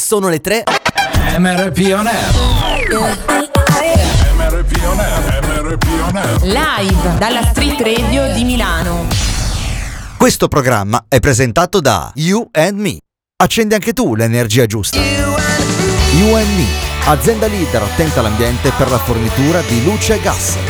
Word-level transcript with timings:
sono 0.00 0.28
le 0.28 0.40
tre. 0.40 0.64
MRP 1.36 1.92
On 1.94 2.06
Air. 2.06 2.38
MRP 4.34 4.82
On 4.84 4.98
Air, 4.98 5.62
MRP 5.62 5.86
On 6.08 6.16
Air. 6.16 6.42
Live 6.42 7.18
dalla 7.18 7.42
Street 7.44 7.80
Radio 7.80 8.32
di 8.32 8.44
Milano. 8.44 9.06
Questo 10.16 10.48
programma 10.48 11.04
è 11.08 11.20
presentato 11.20 11.80
da 11.80 12.10
You 12.14 12.48
and 12.52 12.78
Me. 12.78 12.96
Accendi 13.36 13.74
anche 13.74 13.92
tu 13.92 14.14
l'energia 14.14 14.66
giusta. 14.66 14.98
You 14.98 16.34
and 16.34 16.48
Me, 16.56 16.66
azienda 17.06 17.46
leader 17.46 17.82
attenta 17.82 18.20
all'ambiente 18.20 18.72
per 18.76 18.90
la 18.90 18.98
fornitura 18.98 19.60
di 19.62 19.84
luce 19.84 20.14
e 20.14 20.20
gas. 20.20 20.69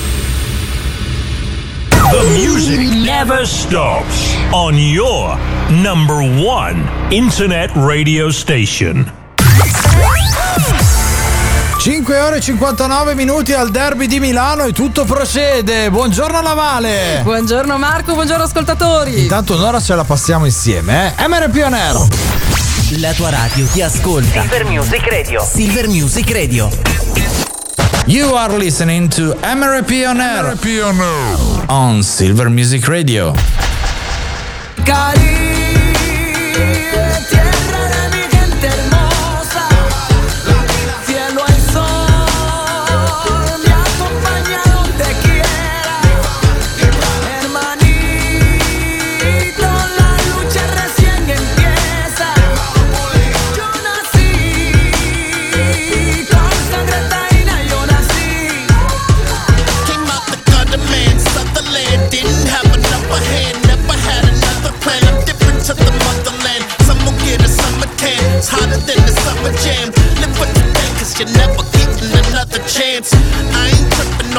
The 2.09 2.23
music 2.33 2.79
never 3.05 3.45
stops 3.45 4.35
on 4.51 4.75
your 4.77 5.37
number 5.69 6.21
one 6.43 6.83
internet 7.09 7.69
radio 7.75 8.29
station. 8.31 9.09
5 11.77 12.19
ore 12.19 12.37
e 12.37 12.41
59 12.41 13.15
minuti 13.15 13.53
al 13.53 13.69
derby 13.69 14.07
di 14.07 14.19
Milano 14.19 14.63
e 14.63 14.73
tutto 14.73 15.05
procede. 15.05 15.89
Buongiorno 15.89 16.41
Navale. 16.41 17.21
Buongiorno 17.23 17.77
Marco, 17.77 18.13
buongiorno 18.13 18.43
ascoltatori. 18.43 19.21
Intanto 19.21 19.55
un'ora 19.55 19.79
ce 19.79 19.95
la 19.95 20.03
passiamo 20.03 20.45
insieme, 20.45 21.13
eh? 21.17 21.27
MRP 21.27 21.61
On 21.63 21.73
Air. 21.73 22.07
La 22.99 23.13
tua 23.13 23.29
radio 23.29 23.65
ti 23.67 23.81
ascolta. 23.81 24.41
Silver 24.41 24.65
Music 24.65 25.07
Radio. 25.07 25.41
Silver 25.43 25.87
Music 25.87 26.31
Radio. 26.31 27.40
You 28.07 28.33
are 28.33 28.49
listening 28.49 29.09
to 29.09 29.33
MRP 29.41 30.09
On 30.09 30.19
Air 30.19 30.55
MRP 30.55 30.81
On 30.83 31.69
on 31.69 32.03
Silver 32.03 32.49
Music 32.49 32.87
Radio. 32.87 33.33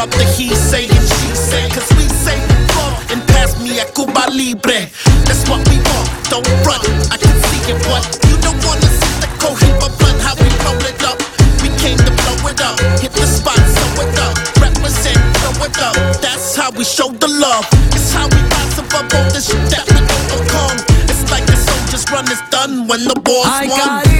Off 0.03 0.11
the 0.11 0.27
he 0.35 0.51
say 0.55 0.91
and 0.91 1.07
she 1.15 1.31
say 1.31 1.69
Cause 1.71 1.87
we 1.95 2.05
say 2.11 2.35
fuck 2.75 2.99
and 3.15 3.23
pass 3.31 3.55
me 3.63 3.79
a 3.79 3.87
Cuba 3.95 4.27
Libre. 4.35 4.91
That's 5.27 5.47
what 5.47 5.63
we 5.71 5.79
want, 5.79 6.07
don't 6.27 6.49
run. 6.67 6.83
I 7.15 7.17
can 7.23 7.31
see 7.47 7.63
it 7.71 7.79
what? 7.87 8.03
You 8.27 8.35
don't 8.43 8.59
wanna 8.67 8.91
see 8.99 9.15
the 9.23 9.31
Cohiba 9.39 9.87
blunt 9.99 10.19
How 10.27 10.35
we 10.35 10.49
roll 10.67 10.83
it 10.91 11.03
up. 11.07 11.19
We 11.63 11.71
came 11.79 11.99
to 11.99 12.13
blow 12.19 12.51
it 12.51 12.61
up. 12.61 12.77
Hit 12.99 13.15
the 13.15 13.27
spot, 13.27 13.55
sew 13.63 14.03
it 14.03 14.19
up. 14.19 14.35
Represent, 14.59 15.23
throw 15.39 15.67
it 15.71 15.79
up. 15.79 15.95
That's 16.19 16.57
how 16.57 16.71
we 16.75 16.83
show 16.85 17.09
the 17.15 17.29
love. 17.31 17.67
It's 17.95 18.11
how 18.11 18.27
we 18.27 18.41
rise 18.51 18.79
above 18.83 19.07
all 19.07 19.29
this 19.31 19.47
shit 19.55 19.63
that 19.71 19.87
we 19.87 20.03
overcome. 20.03 20.79
It's 21.07 21.23
like 21.31 21.47
the 21.47 21.55
soldiers 21.55 22.05
run 22.11 22.27
is 22.27 22.43
done 22.51 22.89
when 22.91 23.05
the 23.07 23.15
war's 23.23 23.47
Ay, 23.47 23.69
won 23.71 24.12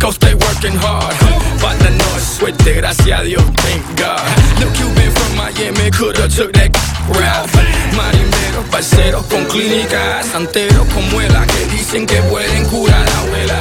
chicos, 0.00 0.14
stay 0.14 0.34
working 0.34 0.76
hard. 0.80 1.14
But 1.60 1.78
the 1.78 1.90
no 1.90 2.18
suerte, 2.18 2.74
gracias 2.74 3.20
a 3.20 3.24
Dios, 3.24 3.44
thank 3.56 3.84
God. 3.98 4.20
The 4.58 4.66
Cuban 4.76 5.10
from 5.12 5.36
Miami 5.36 5.90
coulda 5.90 6.28
took 6.28 6.52
that 6.54 6.72
route. 7.08 7.50
Marineros, 7.96 8.66
parceros 8.70 9.24
con 9.26 9.44
clínicas, 9.46 10.26
santeros 10.26 10.86
con 10.88 11.08
muelas 11.10 11.46
que 11.46 11.66
dicen 11.76 12.06
que 12.06 12.20
pueden 12.30 12.64
curar 12.66 13.06
a 13.06 13.20
abuela. 13.20 13.60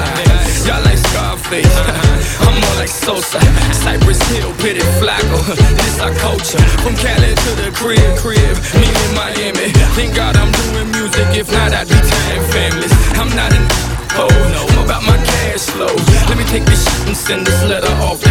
Y'all 0.65 0.83
like 0.83 0.97
Scarface, 0.97 1.65
I'm 2.45 2.59
more 2.61 2.75
like 2.75 2.89
Sosa. 2.89 3.39
Cypress 3.83 4.21
Hill, 4.29 4.51
pitted 4.59 4.83
flaco. 4.99 5.39
This 5.55 5.99
our 5.99 6.13
culture, 6.15 6.61
from 6.83 6.95
Cali 6.95 7.33
to 7.35 7.51
the 7.61 7.71
crib, 7.73 8.17
crib. 8.17 8.55
Me 8.79 8.87
in 8.87 9.11
Miami, 9.15 9.71
thank 9.95 10.15
God 10.15 10.35
I'm 10.37 10.51
doing 10.51 10.91
music. 10.91 11.27
If 11.35 11.51
not, 11.51 11.73
I'd 11.73 11.87
be 11.87 11.95
tying 11.95 12.45
families. 12.51 12.93
I'm 13.17 13.35
not 13.35 13.51
an 13.53 13.98
Oh 14.15 14.27
no, 14.53 14.65
I'm 14.73 14.85
about 14.85 15.03
my 15.03 15.17
cash 15.17 15.65
flow. 15.67 15.93
Let 16.27 16.37
me 16.37 16.43
take 16.45 16.65
this 16.65 16.83
shit 16.83 17.07
and 17.07 17.17
send 17.17 17.45
this 17.47 17.63
letter 17.65 17.91
off. 18.03 18.21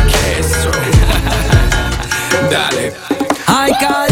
Dale. 2.50 2.92
Ay, 3.48 3.70
Caribe, 3.80 4.07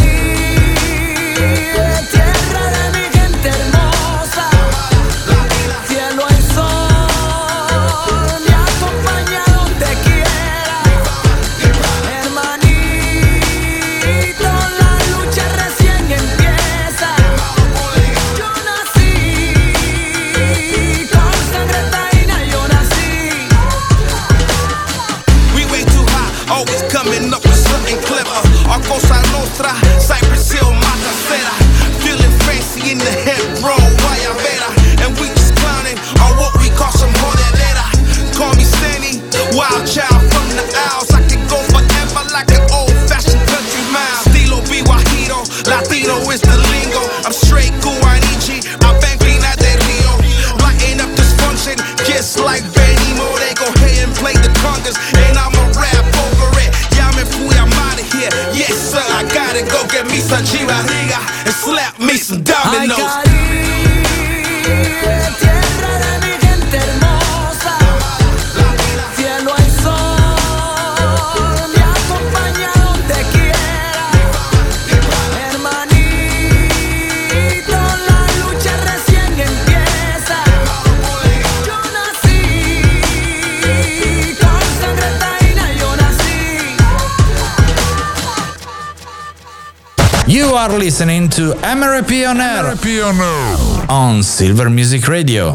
listening 91.57 92.03
to 92.03 92.07
MRP 92.07 92.29
On 92.29 92.41
Air 92.41 92.65
MRP 92.75 93.03
On 93.05 93.21
Air. 93.21 93.87
on 93.91 94.23
Silver 94.23 94.71
Music 94.71 95.07
Radio. 95.09 95.53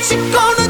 What 0.00 0.10
you're 0.12 0.32
gonna 0.32 0.69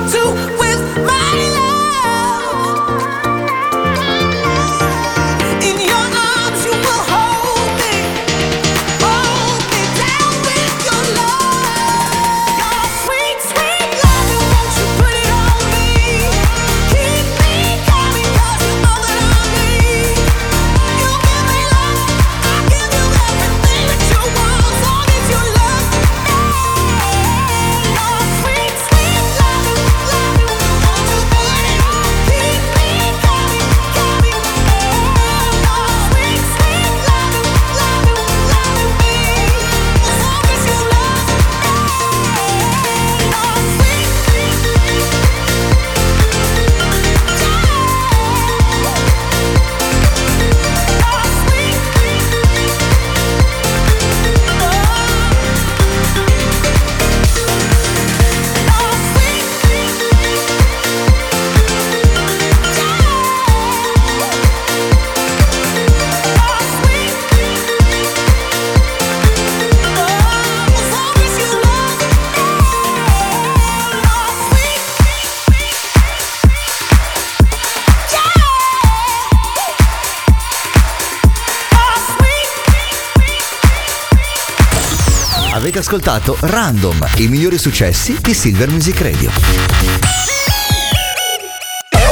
ascoltato 85.95 86.37
Random, 86.39 87.05
i 87.17 87.27
migliori 87.27 87.59
successi 87.59 88.17
di 88.21 88.33
Silver 88.33 88.71
Music 88.71 89.01
Radio. 89.01 89.29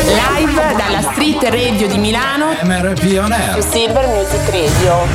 Live 0.02 0.75
dalla 0.76 1.00
Street 1.12 1.40
Radio 1.44 1.87
di 1.87 1.97
Milano. 1.97 2.56
MRP 2.61 3.20
On 3.23 3.30
Air. 3.30 3.62
Silver 3.70 4.04
Music 4.08 4.40
Radio. 4.50 5.06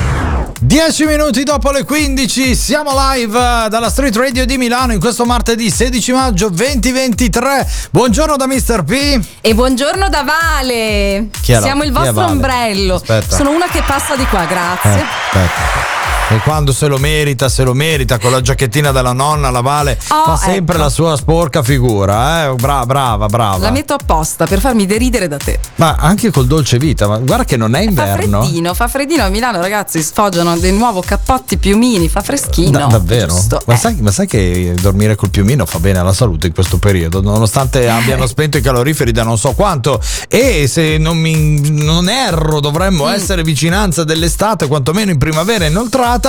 10 0.61 1.05
minuti 1.05 1.43
dopo 1.43 1.71
le 1.71 1.83
15 1.83 2.55
siamo 2.55 2.91
live 2.95 3.67
dalla 3.67 3.89
Street 3.89 4.15
Radio 4.15 4.45
di 4.45 4.57
Milano 4.57 4.93
in 4.93 5.01
questo 5.01 5.25
martedì 5.25 5.69
16 5.69 6.13
maggio 6.13 6.47
2023. 6.47 7.67
Buongiorno 7.91 8.37
da 8.37 8.47
Mr. 8.47 8.83
P. 8.85 9.19
E 9.41 9.53
buongiorno 9.53 10.07
da 10.07 10.23
Vale. 10.23 11.27
Chi 11.41 11.51
è 11.51 11.55
la- 11.55 11.61
Siamo 11.63 11.83
il 11.83 11.91
chi 11.91 11.97
è 11.97 11.99
vostro 11.99 12.21
Vale? 12.21 12.31
ombrello. 12.31 12.95
Aspetta. 12.95 13.35
Sono 13.35 13.49
una 13.51 13.65
che 13.67 13.83
passa 13.85 14.15
di 14.15 14.25
qua, 14.27 14.45
grazie. 14.45 14.89
Eh, 15.01 15.03
aspetta. 15.03 16.02
E 16.33 16.39
quando 16.39 16.71
se 16.73 16.87
lo 16.87 16.97
merita, 16.97 17.47
se 17.47 17.63
lo 17.63 17.75
merita, 17.75 18.17
con 18.17 18.31
la 18.31 18.41
giacchettina 18.41 18.91
della 18.91 19.11
nonna, 19.13 19.51
la 19.51 19.61
Vale 19.61 19.99
Oh, 20.07 20.23
fa 20.25 20.35
sempre 20.35 20.73
ecco. 20.75 20.83
la 20.85 20.89
sua 20.89 21.15
sporca 21.15 21.61
figura, 21.61 22.45
eh? 22.49 22.53
Bra- 22.55 22.87
brava, 22.87 23.27
brava. 23.27 23.57
La 23.59 23.69
metto 23.69 23.93
apposta 23.93 24.47
per 24.47 24.59
farmi 24.59 24.87
deridere 24.87 25.27
da 25.27 25.37
te. 25.37 25.59
Ma 25.75 25.95
anche 25.99 26.31
col 26.31 26.47
dolce 26.47 26.79
vita, 26.79 27.07
ma 27.07 27.19
guarda 27.19 27.43
che 27.45 27.55
non 27.55 27.75
è 27.75 27.83
Fa 27.83 27.89
inverno. 27.89 28.41
freddino, 28.41 28.73
fa 28.73 28.87
freddino 28.87 29.23
a 29.23 29.29
Milano, 29.29 29.59
ragazzi. 29.61 30.01
Sfoggiano 30.01 30.57
di 30.57 30.71
nuovo 30.71 31.03
cappotti 31.05 31.57
piumini, 31.57 32.09
fa 32.09 32.21
freschino. 32.21 32.79
Da- 32.79 32.85
davvero? 32.87 33.35
Ma, 33.67 33.73
Eh. 33.75 33.77
sai, 33.77 33.97
ma 34.01 34.09
sai 34.09 34.25
che 34.25 34.73
dormire 34.81 35.13
col 35.15 35.29
piumino 35.29 35.67
fa 35.67 35.77
bene 35.77 35.99
alla 35.99 36.13
salute 36.13 36.47
in 36.47 36.53
questo 36.53 36.79
periodo, 36.79 37.21
nonostante 37.21 37.87
abbiano 37.87 38.25
spento 38.25 38.57
i 38.57 38.61
caloriferi 38.61 39.11
da 39.11 39.21
non 39.21 39.37
so 39.37 39.51
quanto. 39.51 40.01
E 40.27 40.65
se 40.67 40.97
non, 40.97 41.15
mi, 41.17 41.69
non 41.83 42.09
erro, 42.09 42.59
dovremmo 42.59 43.05
Mm. 43.05 43.09
essere 43.13 43.43
vicinanza 43.43 44.03
dell'estate, 44.03 44.65
quantomeno 44.67 45.11
in 45.11 45.19
primavera 45.19 45.65
inoltrata. 45.67 46.21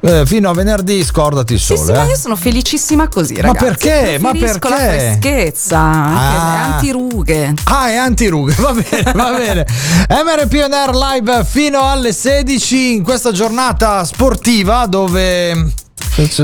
Eh, 0.00 0.24
fino 0.26 0.50
a 0.50 0.52
venerdì 0.54 1.02
scordati 1.04 1.54
il 1.54 1.58
Sì, 1.60 1.76
sole. 1.76 1.86
sì, 1.86 1.92
ma 1.92 2.04
eh. 2.04 2.08
io 2.10 2.16
sono 2.16 2.36
felicissima 2.36 3.08
così, 3.08 3.34
Ma 3.34 3.40
ragazzi. 3.42 3.64
perché? 3.64 4.18
Ma 4.20 4.30
Preferisco 4.30 4.68
la 4.68 4.76
perché? 4.76 5.18
freschezza, 5.20 5.78
Ah. 5.78 6.74
antirughe. 6.74 7.54
Ah, 7.64 7.88
è 7.88 7.96
antirughe, 7.96 8.54
va 8.58 8.72
bene, 8.72 9.12
va 9.14 9.32
bene. 9.36 9.66
MRP 10.08 10.62
On 10.64 10.72
Air 10.72 10.94
Live 10.94 11.44
fino 11.44 11.88
alle 11.88 12.12
16 12.12 12.94
in 12.94 13.02
questa 13.02 13.32
giornata 13.32 14.04
sportiva 14.04 14.86
dove 14.86 15.72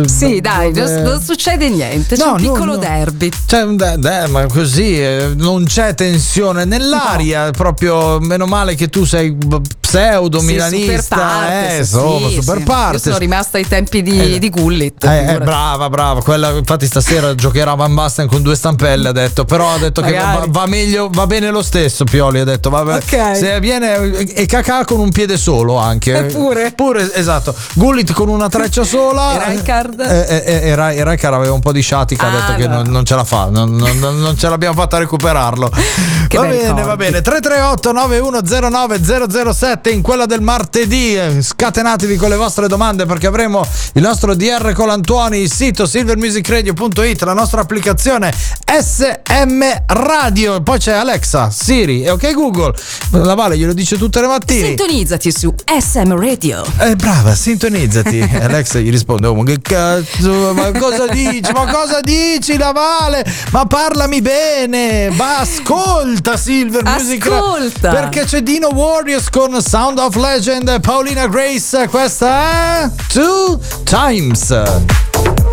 Sì, 0.07 0.41
dai, 0.41 0.73
non, 0.73 0.93
non 1.03 1.23
succede 1.23 1.69
niente. 1.69 2.17
C'è 2.17 2.25
No, 2.25 2.35
un 2.35 2.43
no, 2.43 2.53
piccolo 2.53 2.73
no. 2.73 2.79
derby. 2.79 3.31
C'è 3.47 3.63
un 3.63 3.77
de- 3.77 3.97
de- 3.99 4.27
ma 4.29 4.47
così 4.47 5.01
eh, 5.01 5.33
non 5.37 5.65
c'è 5.65 5.95
tensione 5.95 6.65
nell'aria. 6.65 7.51
Proprio 7.51 8.19
meno 8.19 8.47
male 8.47 8.75
che 8.75 8.89
tu 8.89 9.05
sei 9.05 9.37
pseudo 9.81 10.41
milanista. 10.41 11.03
super 11.03 11.19
parte, 11.19 11.67
eh, 11.67 11.71
sì, 11.73 11.79
insomma, 11.79 12.29
sì, 12.29 12.35
super 12.41 12.57
sì. 12.59 12.63
parte. 12.65 12.97
Io 12.97 13.03
sono 13.03 13.19
rimasta 13.19 13.59
ai 13.59 13.69
tempi 13.69 14.03
di, 14.03 14.35
Eh, 14.35 14.39
di 14.41 14.51
Gullit. 14.51 15.05
Eh, 15.05 15.35
eh, 15.35 15.39
brava, 15.39 15.89
brava. 15.89 16.21
Quella, 16.23 16.51
infatti, 16.51 16.87
stasera 16.87 17.35
giocherà 17.37 17.75
Van 17.75 17.95
Basten 17.95 18.27
con 18.27 18.43
due 18.43 18.57
stampelle. 18.57 19.09
Ha 19.09 19.13
detto, 19.13 19.45
però 19.45 19.73
ha 19.75 19.79
detto 19.79 20.01
che 20.03 20.17
va, 20.17 20.45
va 20.49 20.67
meglio, 20.67 21.09
va 21.13 21.27
bene 21.29 21.51
lo 21.51 21.63
stesso. 21.63 22.03
Pioli 22.05 22.41
ha 22.41 22.45
detto, 22.45 22.71
va 22.71 22.83
bene. 22.85 22.99
Ok. 22.99 23.37
Se 23.37 23.61
viene 23.61 24.11
e 24.35 24.47
cacà 24.47 24.85
con 24.85 24.99
un 24.99 25.11
piede 25.11 25.37
solo 25.37 25.77
anche. 25.77 26.17
Eppure. 26.17 26.73
Pure, 26.75 27.15
esatto. 27.15 27.55
Gullit 27.75 28.13
con 28.13 28.29
una 28.29 28.49
treccia 28.49 28.83
sola. 28.85 29.47
E 29.47 29.60
Rijkaard? 29.61 30.01
Eh, 30.01 30.21
eh, 30.21 30.43
eh, 30.47 30.69
e 30.69 30.75
Ra- 30.75 30.91
e 30.93 31.05
Rijkaard 31.05 31.35
aveva 31.35 31.53
un 31.53 31.61
po' 31.61 31.73
di 31.73 31.81
sciatica. 31.81 32.27
ha 32.27 32.29
Ah, 32.29 32.41
detto 32.41 32.55
che 32.61 32.69
no. 32.69 32.77
non, 32.83 32.91
non 32.91 33.05
ce 33.05 33.15
la 33.15 33.25
fa. 33.25 33.49
Non, 33.51 33.75
non- 33.77 33.99
non- 33.99 34.37
ce 34.37 34.49
l'abbiamo 34.49 34.75
fatta 34.75 34.97
a 34.97 35.01
recuperarlo. 35.01 35.71
Che 36.31 36.37
va 36.39 36.45
bene, 36.45 36.59
ricordi. 36.63 36.83
va 36.83 36.97
bene. 36.97 37.21
338 37.23 37.91
9109 37.93 39.53
007 39.53 39.91
in 39.91 40.01
quella 40.01 40.27
del 40.27 40.41
martedì. 40.43 41.17
Eh, 41.17 41.43
Scatenatevi 41.43 42.15
con 42.17 42.29
le 42.29 42.37
vostre 42.37 42.69
domande 42.69 43.05
perché 43.05 43.27
avremo 43.27 43.67
il 43.95 44.03
nostro 44.03 44.37
DR 44.37 44.73
Colantuoni, 44.73 45.39
il 45.39 45.51
sito 45.53 45.87
silvermusicradio.it, 45.87 47.23
la 47.23 47.33
nostra 47.33 47.63
applicazione 47.63 48.33
SM 48.65 49.63
Radio. 49.87 50.63
Poi 50.63 50.79
c'è 50.79 50.93
Alexa, 50.93 51.51
Siri 51.51 52.05
e 52.05 52.11
ok 52.11 52.33
Google. 52.33 52.75
La 53.11 53.35
Vale 53.35 53.59
glielo 53.59 53.73
dice 53.73 53.99
tutte 53.99 54.21
le 54.21 54.29
mattine. 54.29 54.67
Sintonizzati 54.69 55.33
su 55.33 55.53
SM 55.67 56.17
Radio. 56.17 56.63
Eh, 56.79 56.95
brava, 56.95 57.35
sintonizzati. 57.35 58.21
Alexa 58.41 58.79
gli 58.79 58.91
risponde: 58.91 59.27
Oh, 59.27 59.35
che 59.51 59.61
cazzo? 59.61 60.53
Ma 60.55 60.71
cosa 60.71 61.07
dici? 61.11 61.51
Ma 61.53 61.67
cosa 61.67 62.01
dici, 62.03 62.57
Navale? 62.57 63.25
Ma 63.51 63.67
parlami 63.67 64.23
bene. 64.23 65.11
Ma 65.11 65.39
ascolta, 65.39 66.37
Silver 66.37 66.85
Music. 66.85 67.27
Ascolta. 67.27 67.91
Perché 67.91 68.25
c'è 68.25 68.43
Dino 68.43 68.69
Warriors 68.69 69.29
con 69.29 69.61
Sound 69.61 69.99
of 69.99 70.15
Legend 70.15 70.81
Paulina 70.81 71.27
Grace. 71.27 71.89
Questa 71.89 72.85
è 72.85 72.91
Two 73.13 73.59
Times. 73.83 75.50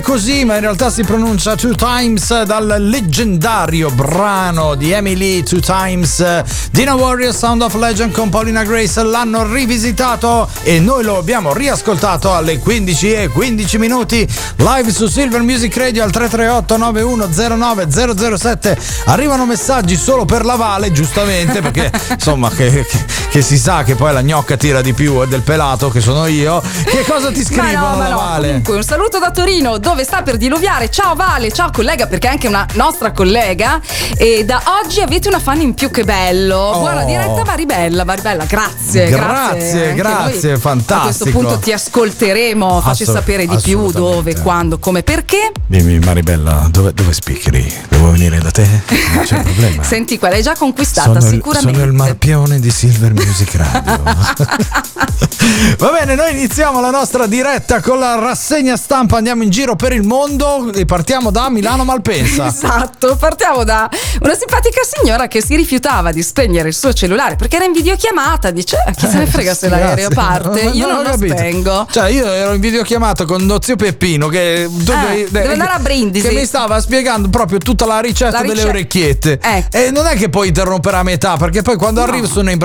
Scrive 0.00 0.02
così, 0.02 0.44
ma 0.44 0.54
in 0.54 0.60
realtà 0.60 0.90
si 0.90 1.02
pronuncia 1.04 1.54
Two 1.54 1.74
Times 1.74 2.42
dal 2.42 2.76
leggendario 2.78 3.90
brano 3.90 4.74
di 4.74 4.92
Emily 4.92 5.42
Two 5.42 5.60
Times. 5.60 6.42
Dina 6.70 6.94
Warrior 6.94 7.34
Sound 7.34 7.62
of 7.62 7.74
Legend 7.74 8.12
con 8.12 8.28
Paulina 8.28 8.64
Grace 8.64 9.02
l'hanno 9.02 9.50
rivisitato 9.50 10.48
e 10.62 10.80
noi 10.80 11.04
lo 11.04 11.18
abbiamo 11.18 11.52
riascoltato 11.52 12.34
alle 12.34 12.58
15 12.58 13.12
e 13.12 13.28
15 13.28 13.78
minuti 13.78 14.28
live 14.56 14.90
su 14.90 15.06
Silver 15.06 15.42
Music 15.42 15.76
Radio 15.76 16.02
al 16.02 16.10
338 16.10 16.76
9109 16.76 18.36
007. 18.36 18.78
Arrivano 19.06 19.46
messaggi 19.46 19.96
solo 19.96 20.24
per 20.24 20.44
la 20.44 20.56
Vale, 20.56 20.92
giustamente, 20.92 21.60
perché 21.60 21.90
insomma 22.10 22.50
che, 22.50 22.70
che- 22.70 22.86
che 23.30 23.42
si 23.42 23.58
sa 23.58 23.84
che 23.84 23.94
poi 23.94 24.12
la 24.12 24.22
gnocca 24.22 24.56
tira 24.56 24.80
di 24.80 24.92
più 24.92 25.24
del 25.24 25.42
pelato 25.42 25.88
che 25.88 26.00
sono 26.00 26.26
io. 26.26 26.60
Che 26.84 27.04
cosa 27.06 27.30
ti 27.30 27.44
scrivono 27.46 27.72
Ma 27.72 27.90
no, 27.90 27.96
ma 27.96 28.08
no. 28.08 28.16
Vale? 28.16 28.46
Comunque, 28.48 28.74
un 28.74 28.82
saluto 28.82 29.20
da 29.20 29.30
Torino 29.30 29.78
dove 29.78 30.02
sta 30.02 30.22
per 30.22 30.36
diluviare. 30.36 30.90
Ciao 30.90 31.14
Vale, 31.14 31.52
ciao 31.52 31.70
collega, 31.70 32.08
perché 32.08 32.26
è 32.26 32.30
anche 32.32 32.48
una 32.48 32.66
nostra 32.74 33.12
collega. 33.12 33.80
E 34.16 34.44
da 34.44 34.60
oggi 34.82 35.00
avete 35.00 35.28
una 35.28 35.38
fan 35.38 35.60
in 35.60 35.74
più 35.74 35.90
che 35.92 36.02
bello. 36.02 36.72
Buona 36.74 37.04
diretta, 37.04 37.44
Maribella. 37.44 38.04
Maribella, 38.04 38.44
grazie. 38.46 39.06
Oh. 39.06 39.10
Grazie, 39.10 39.94
grazie, 39.94 40.50
noi 40.50 40.58
fantastico. 40.60 40.96
A 40.96 41.02
questo 41.02 41.30
punto 41.30 41.58
ti 41.60 41.72
ascolteremo. 41.72 42.80
Facci 42.80 43.02
Assolut- 43.04 43.20
sapere 43.20 43.46
di 43.46 43.56
più 43.62 43.92
dove, 43.92 44.40
quando, 44.40 44.80
come, 44.80 45.04
perché. 45.04 45.52
Dimmi 45.66 46.00
Maribella, 46.00 46.66
dove, 46.68 46.92
dove 46.92 47.12
spicceri? 47.12 47.72
Devo 47.88 48.10
venire 48.10 48.40
da 48.40 48.50
te? 48.50 48.66
Non 49.14 49.22
c'è 49.24 49.40
problema. 49.42 49.84
Senti, 49.84 50.18
quella 50.18 50.34
è 50.34 50.42
già 50.42 50.56
conquistata, 50.56 51.20
sono, 51.20 51.32
il, 51.32 51.34
sicuramente. 51.34 51.78
sono 51.78 51.84
il 51.84 51.92
marpione 51.92 52.58
di 52.58 52.70
Silver 52.70 53.18
Music 53.24 53.54
Radio. 53.56 54.02
Va 55.78 55.90
bene, 55.90 56.14
noi 56.14 56.32
iniziamo 56.32 56.80
la 56.80 56.90
nostra 56.90 57.26
diretta 57.26 57.80
con 57.80 57.98
la 57.98 58.14
rassegna 58.16 58.76
stampa, 58.76 59.16
andiamo 59.16 59.42
in 59.42 59.50
giro 59.50 59.76
per 59.76 59.92
il 59.92 60.02
mondo 60.02 60.72
e 60.72 60.84
partiamo 60.84 61.30
da 61.30 61.48
Milano 61.50 61.84
Malpensa. 61.84 62.46
Esatto, 62.60 63.16
partiamo 63.16 63.64
da 63.64 63.88
una 64.20 64.34
simpatica 64.34 64.80
signora 64.82 65.28
che 65.28 65.42
si 65.42 65.56
rifiutava 65.56 66.12
di 66.12 66.22
spegnere 66.22 66.68
il 66.68 66.74
suo 66.74 66.92
cellulare 66.92 67.36
perché 67.36 67.56
era 67.56 67.64
in 67.64 67.72
videochiamata. 67.72 68.50
Dice: 68.50 68.76
"Eh, 68.86 68.92
Chi 68.92 69.06
se 69.08 69.16
ne 69.18 69.26
frega 69.26 69.54
se 69.54 69.68
l'aereo 69.68 70.08
parte? 70.10 70.60
Io 70.60 70.86
non, 70.86 70.98
ho 70.98 71.02
lo 71.02 71.10
capito. 71.10 71.36
spengo. 71.36 71.86
Cioè, 71.90 72.10
io 72.10 72.26
ero 72.26 72.52
in 72.54 72.60
videochiamata 72.60 73.24
con 73.24 73.46
lo 73.46 73.58
zio 73.62 73.76
Peppino 73.76 74.28
che, 74.28 74.68
tu- 74.84 74.92
Eh, 74.92 75.26
deve 75.30 75.52
andare 75.52 75.72
a 75.72 75.78
Brindisi. 75.78 76.28
che 76.28 76.34
mi 76.34 76.44
stava 76.44 76.80
spiegando 76.80 77.28
proprio 77.28 77.58
tutta 77.58 77.86
la 77.86 78.00
ricetta 78.00 78.30
La 78.32 78.40
delle 78.42 78.54
rice- 78.54 78.68
orecchiette. 78.68 79.38
Ecco. 79.40 79.76
E 79.76 79.90
non 79.90 80.06
è 80.06 80.16
che 80.16 80.28
puoi 80.28 80.48
interrompere 80.48 80.96
a 80.96 81.02
metà, 81.02 81.36
perché 81.36 81.62
poi 81.62 81.76
quando 81.76 82.02
arrivo 82.02 82.26
sono 82.26 82.50
in 82.50 82.58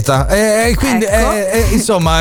prepareta. 0.00 0.26
E, 0.28 0.70
e 0.70 0.74
quindi, 0.76 1.04
Ecco. 1.04 1.32
eh, 1.32 1.48
eh, 1.52 1.66
insomma, 1.72 2.20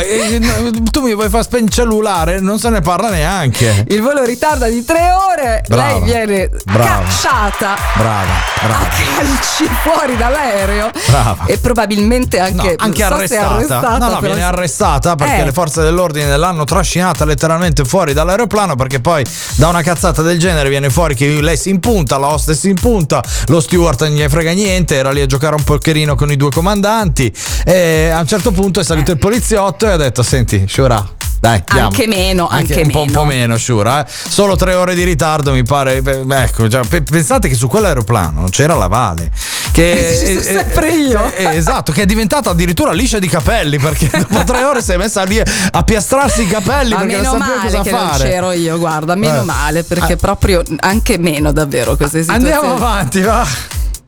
tu 0.92 1.02
mi 1.02 1.14
vuoi 1.14 1.30
far 1.30 1.44
spegnere 1.44 1.58
il 1.68 1.72
cellulare, 1.74 2.40
non 2.40 2.60
se 2.60 2.70
ne 2.70 2.82
parla 2.82 3.10
neanche. 3.10 3.86
Il 3.90 4.02
volo 4.02 4.24
ritarda 4.24 4.68
di 4.68 4.84
tre 4.86 5.10
ore, 5.32 5.64
Brava. 5.68 5.92
lei 5.92 6.02
viene 6.04 6.50
Brava. 6.66 7.02
cacciata 7.04 7.76
Brava, 7.96 8.26
brava. 8.62 8.88
calci 9.18 9.68
fuori 9.84 10.16
dall'aereo 10.18 10.92
Brava. 11.08 11.46
e 11.46 11.58
probabilmente 11.58 12.40
anche, 12.40 12.76
No, 12.78 12.84
anche 12.86 13.04
so 13.04 13.14
arrestata. 13.14 13.50
arrestata, 13.56 13.98
No, 13.98 14.10
no, 14.10 14.20
viene 14.20 14.44
arrestata 14.44 15.16
perché 15.16 15.42
Eh. 15.42 15.46
le 15.46 15.52
forze 15.52 15.82
dell'ordine 15.82 16.36
l'hanno 16.38 16.64
trascinata 16.64 17.26
letteralmente 17.26 17.84
fuori 17.86 18.14
dall'aeroplano 18.14 18.76
perché 18.76 19.00
poi 19.00 19.26
da 19.56 19.68
una 19.68 19.82
cazzata 19.82 20.22
del 20.22 20.40
genere 20.40 20.70
viene 20.70 20.90
fuori 20.90 21.16
che 21.16 21.28
lei 21.42 21.58
si 21.58 21.70
impunta, 21.70 22.18
la 22.18 22.28
hostess 22.28 22.58
si 22.60 22.70
impunta, 22.70 23.24
lo 23.48 23.60
steward 23.60 24.02
non 24.02 24.12
gli 24.12 24.26
frega 24.28 24.52
niente, 24.52 24.96
era 24.96 25.12
lì 25.12 25.22
a 25.22 25.26
giocare 25.26 25.56
un 25.56 25.64
pocherino 25.64 26.16
con 26.16 26.32
i 26.32 26.36
due 26.36 26.50
comandanti 26.50 27.34
e 27.70 28.10
a 28.10 28.20
un 28.20 28.28
certo 28.28 28.52
punto 28.52 28.80
è 28.80 28.84
salito 28.84 29.12
il 29.12 29.18
poliziotto 29.20 29.86
e 29.88 29.92
ha 29.92 29.98
detto 29.98 30.24
"Senti, 30.24 30.66
Shura, 30.68 31.08
dai, 31.40 31.62
andiamo." 31.68 31.90
Anche 31.90 32.08
meno, 32.08 32.48
anche 32.48 32.82
un 32.82 32.90
po', 32.90 33.02
un 33.02 33.06
meno. 33.08 33.20
po' 33.20 33.26
meno, 33.26 33.58
Shura. 33.58 34.04
eh. 34.04 34.10
Solo 34.10 34.56
tre 34.56 34.74
ore 34.74 34.96
di 34.96 35.04
ritardo, 35.04 35.52
mi 35.52 35.64
pare. 35.64 36.02
Ecco, 36.04 36.68
cioè, 36.68 36.84
pe- 36.88 37.04
pensate 37.04 37.48
che 37.48 37.54
su 37.54 37.68
quell'aeroplano 37.68 38.46
c'era 38.50 38.74
la 38.74 38.88
Vale. 38.88 39.32
Che, 39.72 40.40
Sempre 40.42 40.90
io. 40.94 41.32
eh, 41.36 41.56
esatto, 41.56 41.92
che 41.92 42.02
è 42.02 42.06
diventata 42.08 42.50
addirittura 42.50 42.92
liscia 42.92 43.20
di 43.20 43.28
capelli 43.28 43.78
perché 43.78 44.10
dopo 44.18 44.44
tre 44.44 44.64
ore 44.64 44.82
si 44.82 44.92
è 44.94 44.98
messa 44.98 45.22
lì 45.24 45.40
a 45.40 45.84
piastrarsi 45.84 46.42
i 46.42 46.48
capelli 46.48 46.94
Ma 46.94 47.02
perché 47.02 47.22
non 47.22 47.22
meno 47.22 47.32
sapeva 47.38 47.56
male 47.58 47.70
cosa 47.70 47.82
che 47.84 47.92
non 47.92 48.08
fare. 48.10 48.30
c'ero 48.30 48.52
io, 48.52 48.78
guarda, 48.80 49.14
meno 49.16 49.42
Eh. 49.42 49.46
male 49.46 49.84
perché 49.84 50.14
Ah. 50.14 50.18
proprio 50.18 50.64
anche 50.80 51.20
meno 51.20 51.52
davvero 51.52 51.96
queste 51.96 52.22
situazioni. 52.22 52.52
Andiamo 52.52 52.76
avanti, 52.76 53.22
va. 53.22 53.46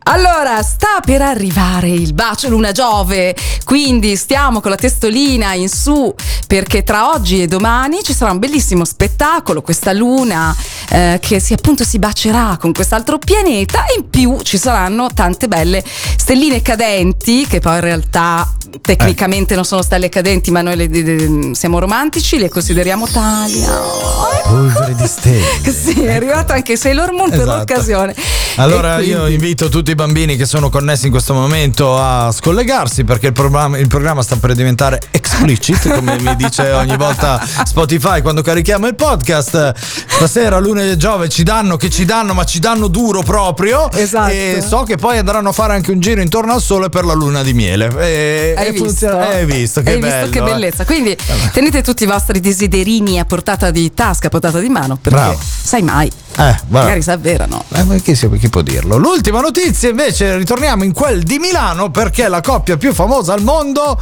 Allora, 0.04 0.64
sta 0.64 1.00
per 1.06 1.22
arrivare 1.22 1.90
il 1.90 2.14
bacio 2.14 2.50
Luna 2.50 2.72
Giove, 2.72 3.36
quindi 3.64 4.16
stiamo 4.16 4.60
con 4.60 4.72
la 4.72 4.76
testolina 4.78 5.54
in 5.54 5.70
su 5.70 6.14
perché 6.48 6.82
tra 6.82 7.12
oggi 7.12 7.44
e 7.44 7.48
domani 7.48 8.02
ci 8.02 8.14
sarà 8.14 8.32
un 8.32 8.40
bellissimo 8.40 8.84
spettacolo, 8.84 9.62
questa 9.62 9.94
luna 9.94 10.56
eh, 10.90 11.20
che 11.22 11.40
si 11.40 11.54
appunto 11.54 11.84
si 11.84 12.00
bacerà 12.00 12.58
con 12.60 12.74
quest'altro 12.74 13.20
pianeta. 13.20 13.86
E 13.86 14.00
in 14.00 14.10
più 14.10 14.40
ci 14.42 14.58
saranno 14.58 15.08
tante 15.14 15.48
belle 15.48 15.84
stelline 16.18 16.64
cadenti 16.64 17.46
che 17.46 17.60
poi 17.60 17.76
in 17.76 17.82
realtà 17.82 18.52
tecnicamente 18.82 19.56
non 19.56 19.66
sono 19.66 19.82
stelle 19.82 20.10
cadenti 20.10 20.52
ma 20.52 20.62
noi 20.62 20.76
le- 20.76 20.88
le- 20.88 21.56
siamo 21.56 21.80
romantici, 21.80 22.38
le 22.38 22.50
consideriamo 22.50 23.08
tali. 23.08 23.64
Polvere 24.44 24.96
di 24.96 25.08
stelle. 25.08 25.40
Sì, 25.82 26.04
è 26.04 26.16
arrivata 26.16 26.54
anche 26.54 26.76
Sailor 26.76 27.12
Moon 27.12 27.30
per 27.30 27.42
Esatto. 27.42 27.58
l'occasione. 27.58 28.16
Allora 28.58 29.00
E 29.00 29.04
io 29.04 29.18
quindi- 29.20 29.34
invito 29.36 29.70
tutti 29.70 29.92
i 29.92 29.96
bambini 29.96 30.36
che 30.36 30.46
sono 30.46 30.70
connessi 30.70 31.06
in 31.06 31.12
questo 31.12 31.34
momento 31.34 31.98
a 31.98 32.32
scollegarsi 32.32 33.04
perché 33.04 33.28
il 33.28 33.34
programma, 33.34 33.78
il 33.78 33.88
programma 33.88 34.22
sta 34.22 34.36
per 34.36 34.54
diventare 34.54 35.00
explicit, 35.12 35.90
come 35.94 36.20
mi 36.20 36.36
dice 36.36 36.70
ogni 36.72 36.98
volta 36.98 37.42
Spotify 37.66 38.22
quando 38.22 38.42
carichiamo 38.42 38.88
il 38.88 38.96
podcast. 38.96 39.74
Stasera, 40.08 40.60
lunedì 40.60 40.92
e 40.92 40.98
Giove 40.98 41.30
ci 41.30 41.44
danno 41.44 41.78
che 41.78 41.90
ci 41.90 42.06
danno, 42.06 42.34
ma 42.34 42.44
ci 42.44 42.60
danno 42.60 42.88
duro 42.88 43.22
proprio. 43.24 43.90
Esatto. 43.92 44.32
E 44.32 44.64
so 44.66 44.84
che 44.84 44.98
poi 44.98 45.18
andranno 45.18 45.50
a 45.50 45.54
fare 45.54 45.74
anche 45.74 45.92
un 45.92 46.00
giro 46.00 46.22
intorno 46.22 46.54
al 46.54 46.62
sole 46.62 46.90
per 46.90 47.06
la 47.06 47.14
luna 47.14 47.42
di 47.44 47.54
miele. 47.54 47.90
E, 48.00 48.54
Hai 48.62 48.68
e 48.68 48.72
visto? 48.72 49.08
Hai 49.08 49.46
visto 49.46 49.82
che 49.82 49.92
Hai 49.92 50.00
bello. 50.00 50.26
visto 50.26 50.30
che 50.40 50.40
eh. 50.40 50.54
bellezza. 50.54 50.86
Quindi 50.86 51.18
tenete 51.52 51.82
tutti 51.82 52.04
i 52.04 52.06
vostri 52.06 52.40
desiderini 52.40 53.20
a 53.20 53.26
portata 53.26 53.72
di 53.72 53.94
tasca, 53.94 54.28
a 54.28 54.30
portata 54.30 54.60
di 54.60 54.70
mano, 54.70 54.98
perché 55.02 55.18
Bravo. 55.20 55.40
sai 55.42 55.82
mai, 55.82 56.12
Eh, 56.38 56.56
magari 56.68 57.02
si 57.02 57.12
avverano. 57.12 57.64
Eh, 57.74 58.02
chi, 58.02 58.14
chi 58.14 58.50
può 58.50 58.62
dirlo? 58.62 58.98
L'ultima 58.98 59.42
notizia 59.42 59.90
invece 59.90 60.38
ritorniamo 60.38 60.84
in 60.84 60.94
quel 60.94 61.24
di 61.24 61.40
Milano 61.40 61.92
perché 61.92 62.28
la 62.28 62.42
coppia 62.42 62.78
più 62.78 62.94
famosa 62.94 63.34
al 63.34 63.42
mondo 63.42 64.00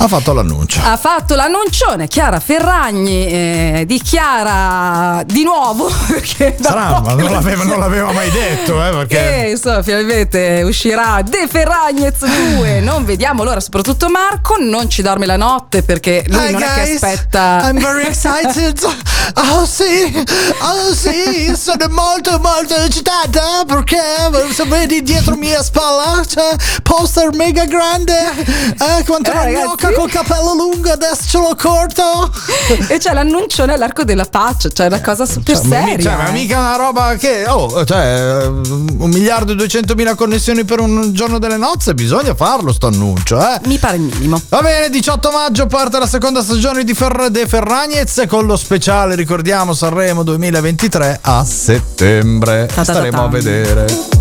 ha 0.00 0.08
fatto 0.08 0.32
l'annuncio. 0.32 0.80
Ha 0.82 0.96
fatto 0.96 1.34
l'annuncione 1.34 2.08
Chiara 2.08 2.40
Ferragni, 2.40 3.26
eh, 3.26 3.84
dichiara 3.86 5.22
di 5.24 5.44
nuovo 5.44 5.90
perché 6.08 6.56
non 6.58 7.30
l'aveva, 7.30 7.64
non 7.64 7.78
l'aveva 7.78 8.12
mai 8.12 8.30
detto, 8.30 8.84
eh, 8.84 8.90
perché... 8.90 9.44
E 9.44 9.50
insomma, 9.50 9.82
finalmente 9.82 10.62
uscirà 10.64 11.22
De 11.22 11.46
Ferragnez 11.48 12.24
2. 12.56 12.80
Non 12.80 13.04
vediamo 13.04 13.44
l'ora, 13.44 13.60
soprattutto 13.60 14.08
Marco. 14.08 14.56
Non 14.58 14.90
ci 14.90 15.02
dorme 15.02 15.26
la 15.26 15.36
notte 15.36 15.82
perché 15.82 16.24
lui 16.28 16.48
Hi 16.48 16.52
non 16.52 16.62
è 16.62 16.66
che 16.66 16.82
guys, 16.82 17.02
aspetta. 17.02 17.68
I'm 17.68 17.78
very 17.80 18.06
excited. 18.06 18.78
Oh 19.34 19.66
sì, 19.66 20.24
oh 20.60 20.94
sì, 20.94 21.54
sono 21.68 21.88
molto 21.94 22.38
molto 22.40 22.74
eccitata 22.76 23.62
perché 23.66 23.98
se 24.54 24.64
vedi 24.64 25.02
dietro 25.02 25.36
mia 25.36 25.62
spalla 25.62 26.22
c'è 26.26 26.56
poster 26.82 27.34
mega 27.34 27.64
grande. 27.66 28.14
Eh, 28.18 29.04
quanto 29.04 29.30
Eh, 29.30 29.34
la 29.34 29.42
ragazzi. 29.44 29.64
gnocca 29.66 29.92
col 29.92 30.10
capello 30.10 30.54
lungo, 30.54 30.90
adesso 30.90 31.22
ce 31.28 31.38
l'ho 31.38 31.54
corto. 31.60 32.30
e 32.88 32.96
c'è 32.98 33.12
l'annuncione 33.12 33.74
all'arco 33.74 34.04
della 34.04 34.24
pace, 34.24 34.70
cioè 34.72 34.86
una 34.86 35.00
cosa 35.02 35.26
super 35.26 35.56
Cioè, 35.56 35.64
seria. 35.66 35.98
cioè, 36.02 36.16
ma 36.16 36.28
eh. 36.28 36.32
mica 36.32 36.58
una 36.58 36.76
roba 36.76 37.14
che. 37.16 37.44
Oh, 37.48 37.84
cioè, 37.84 38.46
un 38.46 39.10
miliardo 39.12 39.52
e 39.52 39.54
duecentomila 39.54 40.14
connessioni 40.14 40.64
per 40.64 40.80
un 40.80 41.12
giorno 41.12 41.38
delle 41.38 41.56
nozze, 41.58 41.92
bisogna 41.94 42.34
farlo 42.34 42.72
sto 42.72 42.86
annuncio, 42.86 43.38
eh. 43.40 43.60
Mi 43.66 43.76
pare 43.78 43.96
il 43.96 44.02
minimo. 44.02 44.40
Va 44.48 44.62
bene, 44.62 44.88
18 44.88 45.30
maggio 45.30 45.66
parte 45.66 45.98
la 45.98 46.06
seconda 46.06 46.42
stagione 46.42 46.82
di 46.84 46.94
Fer- 46.94 47.28
De 47.28 47.46
Ferragnez 47.46 48.24
con 48.26 48.46
lo 48.46 48.56
speciale, 48.56 49.14
ricordiamo, 49.14 49.74
Sanremo 49.74 50.22
2023 50.22 51.18
a 51.22 51.44
settembre. 51.58 52.66
Ta 52.66 52.74
ta 52.74 52.84
ta 52.84 52.92
Staremo 52.92 53.16
ta. 53.16 53.24
a 53.24 53.28
vedere. 53.28 54.17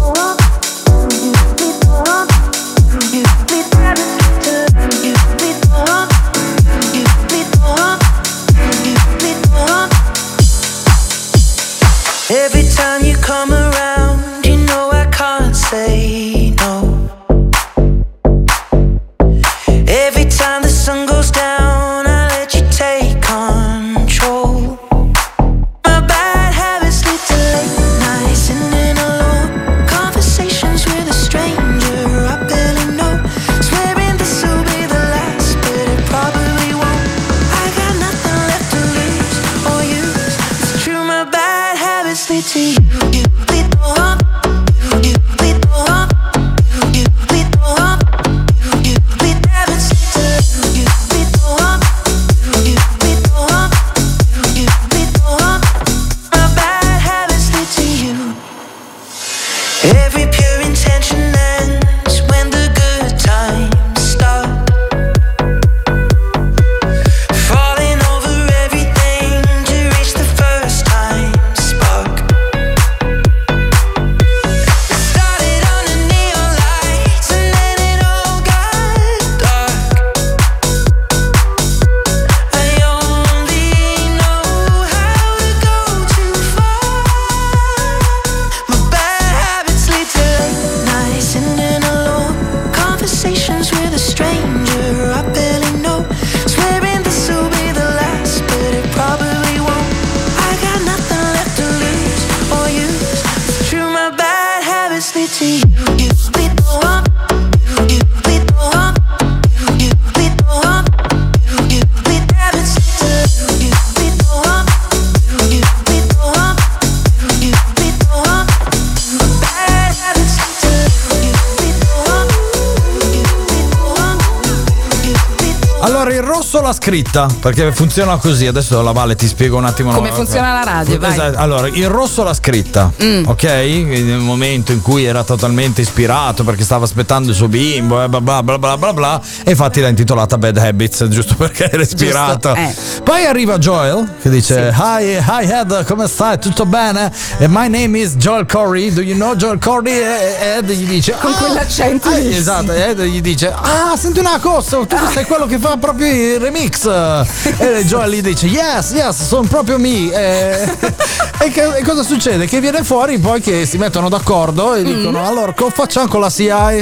Scritta 126.91 127.27
perché 127.41 127.73
funziona 127.73 128.15
così. 128.15 128.47
Adesso 128.47 128.81
la 128.81 128.93
Vale 128.93 129.15
ti 129.15 129.27
spiego 129.27 129.57
un 129.57 129.65
attimo 129.65 129.91
Come 129.91 130.11
funziona 130.13 130.53
la 130.53 130.63
radio, 130.63 130.97
vai. 130.97 131.11
Esatto. 131.11 131.37
Allora, 131.37 131.67
il 131.67 131.87
rosso 131.89 132.23
l'ha 132.23 132.33
scritta, 132.33 132.91
Mm. 133.03 133.25
ok? 133.27 133.43
Nel 133.43 134.19
momento 134.19 134.71
in 134.71 134.81
cui 134.81 135.03
era 135.03 135.23
totalmente 135.25 135.81
ispirato 135.81 136.45
perché 136.45 136.63
stava 136.63 136.85
aspettando 136.85 137.29
il 137.31 137.35
suo 137.35 137.49
bimbo, 137.49 138.01
e 138.01 138.07
bla 138.07 138.21
bla 138.21 138.41
bla 138.41 138.57
bla 138.57 138.77
bla 138.77 138.93
bla. 138.93 139.21
E 139.43 139.51
infatti 139.51 139.81
l'ha 139.81 139.89
intitolata 139.89 140.37
Bad 140.37 140.57
Habits, 140.57 141.07
giusto 141.09 141.35
perché 141.37 141.69
era 141.69 141.81
ispirato. 141.81 142.55
eh. 142.55 142.73
Poi 143.03 143.25
arriva 143.25 143.57
Joel 143.57 144.07
che 144.21 144.29
dice: 144.29 144.73
Hi, 144.73 145.17
hi 145.21 145.51
Ed, 145.51 145.83
come 145.85 146.07
stai? 146.07 146.39
Tutto 146.39 146.65
bene? 146.65 147.11
My 147.49 147.67
name 147.67 147.99
is 147.99 148.15
Joel 148.15 148.45
Corey. 148.45 148.93
Do 148.93 149.01
you 149.01 149.15
know 149.15 149.35
Joel 149.35 149.59
Corey? 149.59 149.91
E 149.93 150.55
Ed 150.59 150.71
gli 150.71 150.87
dice: 150.87 151.15
Con 151.19 151.33
"Ah." 151.33 151.35
quell'accento 151.37 152.09
Eh, 152.11 152.21
sì. 152.21 152.37
Esatto, 152.37 152.71
Ed 152.71 153.01
gli 153.01 153.19
dice: 153.21 153.51
Ah, 153.53 153.95
senti 153.97 154.19
una 154.19 154.39
cosa, 154.39 154.77
tu 154.85 154.95
sei 155.13 155.25
quello 155.25 155.45
che 155.47 155.57
fa 155.59 155.75
proprio 155.77 156.07
il 156.07 156.39
remix. 156.39 156.75
E 156.85 157.83
Joel 157.85 158.11
gli 158.11 158.21
dice: 158.21 158.47
Yes, 158.47 158.91
yes, 158.91 159.25
sono 159.27 159.47
proprio 159.47 159.77
me. 159.79 160.11
E, 160.11 160.63
e 161.39 161.49
che- 161.51 161.77
e 161.77 161.83
cosa 161.83 162.03
succede? 162.03 162.45
Che 162.45 162.59
viene 162.59 162.83
fuori 162.83 163.17
poi 163.19 163.41
che 163.41 163.65
si 163.65 163.77
mettono 163.77 164.09
d'accordo 164.09 164.75
e 164.75 164.83
dicono: 164.83 165.25
Allora, 165.25 165.53
cosa 165.53 165.71
facciamo 165.71 166.07
con 166.07 166.19
la 166.21 166.29
CIA? 166.29 166.71
Eh, 166.71 166.77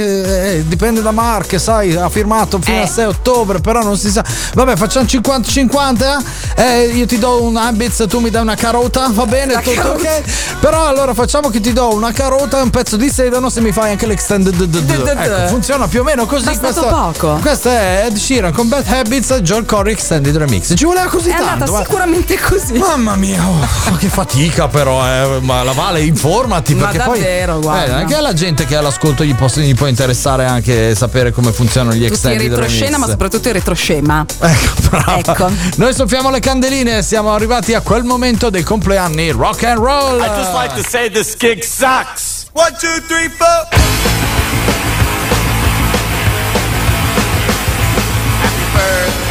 eh, 0.58 0.64
dipende 0.66 1.02
da 1.02 1.10
Mark, 1.12 1.58
sai, 1.60 1.94
ha 1.94 2.08
firmato 2.08 2.58
fino 2.60 2.78
Eh. 2.78 2.82
al 2.82 2.88
6 2.88 3.04
ottobre, 3.06 3.60
però 3.60 3.82
non 3.82 3.96
si 3.96 4.10
sa. 4.10 4.24
Vabbè, 4.54 4.76
facciamo 4.76 5.06
50-50. 5.06 6.22
Eh, 6.56 6.84
io 6.94 7.06
ti 7.06 7.18
do 7.18 7.42
un 7.42 7.56
Habits, 7.56 8.04
tu 8.08 8.18
mi 8.20 8.30
dai 8.30 8.42
una 8.42 8.54
carota, 8.54 9.08
va 9.10 9.26
bene, 9.26 9.54
tutto 9.60 9.88
ok. 9.90 10.22
Però 10.60 10.86
allora 10.86 11.14
facciamo 11.14 11.48
che 11.48 11.60
ti 11.60 11.72
do 11.72 11.92
una 11.94 12.12
carota 12.12 12.58
e 12.58 12.62
un 12.62 12.70
pezzo 12.70 12.96
di 12.96 13.10
sedano 13.10 13.48
se 13.50 13.60
mi 13.60 13.72
fai 13.72 13.90
anche 13.90 14.06
l'extended. 14.06 14.54
Ecco, 15.06 15.48
funziona 15.48 15.86
più 15.88 16.00
o 16.00 16.04
meno 16.04 16.26
così. 16.26 16.44
Questo, 16.56 16.86
poco. 16.86 17.38
questo 17.40 17.68
è 17.68 18.04
Ed 18.06 18.16
Sheeran 18.16 18.52
con 18.52 18.68
Bad 18.68 18.86
Habits 18.88 19.30
e 19.30 19.42
Joel 19.42 19.64
Corey 19.64 19.85
Extended 19.90 20.36
Remix. 20.36 20.72
Ci 20.76 20.84
voleva 20.84 21.06
così 21.06 21.30
È 21.30 21.32
andata 21.34 21.56
tanto. 21.58 21.72
ma- 21.72 21.82
sicuramente 21.82 22.38
così. 22.38 22.72
Mamma 22.78 23.16
mia, 23.16 23.42
oh, 23.46 23.96
che 23.98 24.08
fatica 24.08 24.68
però, 24.68 25.04
eh. 25.06 25.40
ma 25.40 25.62
la 25.62 25.72
Vale 25.72 26.00
informati 26.02 26.74
Ma 26.74 26.84
perché 26.88 26.98
davvero, 26.98 27.52
poi 27.54 27.62
guarda. 27.62 27.84
eh, 27.98 28.00
anche 28.02 28.14
alla 28.14 28.32
gente 28.32 28.64
che 28.66 28.74
è 28.74 28.76
all'ascolto 28.78 29.24
gli, 29.24 29.34
posso- 29.34 29.60
gli 29.60 29.74
può 29.74 29.86
interessare 29.86 30.44
anche 30.46 30.94
sapere 30.94 31.32
come 31.32 31.52
funzionano 31.52 31.94
gli 31.96 32.04
extended 32.04 32.48
retroscena, 32.50 32.90
ma 32.98 33.06
remix. 33.06 33.10
soprattutto 33.10 33.52
retroscema. 33.52 34.24
Ecco, 34.40 34.72
brava. 34.90 35.18
Ecco. 35.18 35.50
Noi 35.76 35.94
soffiamo 35.94 36.30
le 36.30 36.40
candeline, 36.40 37.02
siamo 37.02 37.32
arrivati 37.32 37.74
a 37.74 37.80
quel 37.80 38.04
momento 38.04 38.50
dei 38.50 38.62
compleanni 38.62 39.30
rock 39.30 39.64
and 39.64 39.78
roll. 39.78 40.20
I 40.20 40.28
just 40.36 40.52
like 40.52 40.74
to 40.80 40.88
say 40.88 41.10
this 41.10 41.34
gig 41.36 41.62
sucks. 41.62 42.46
One, 42.52 42.74
two, 42.80 43.02
three, 43.06 43.28
four. 43.36 43.68
Happy 48.42 48.64
birthday 48.72 49.25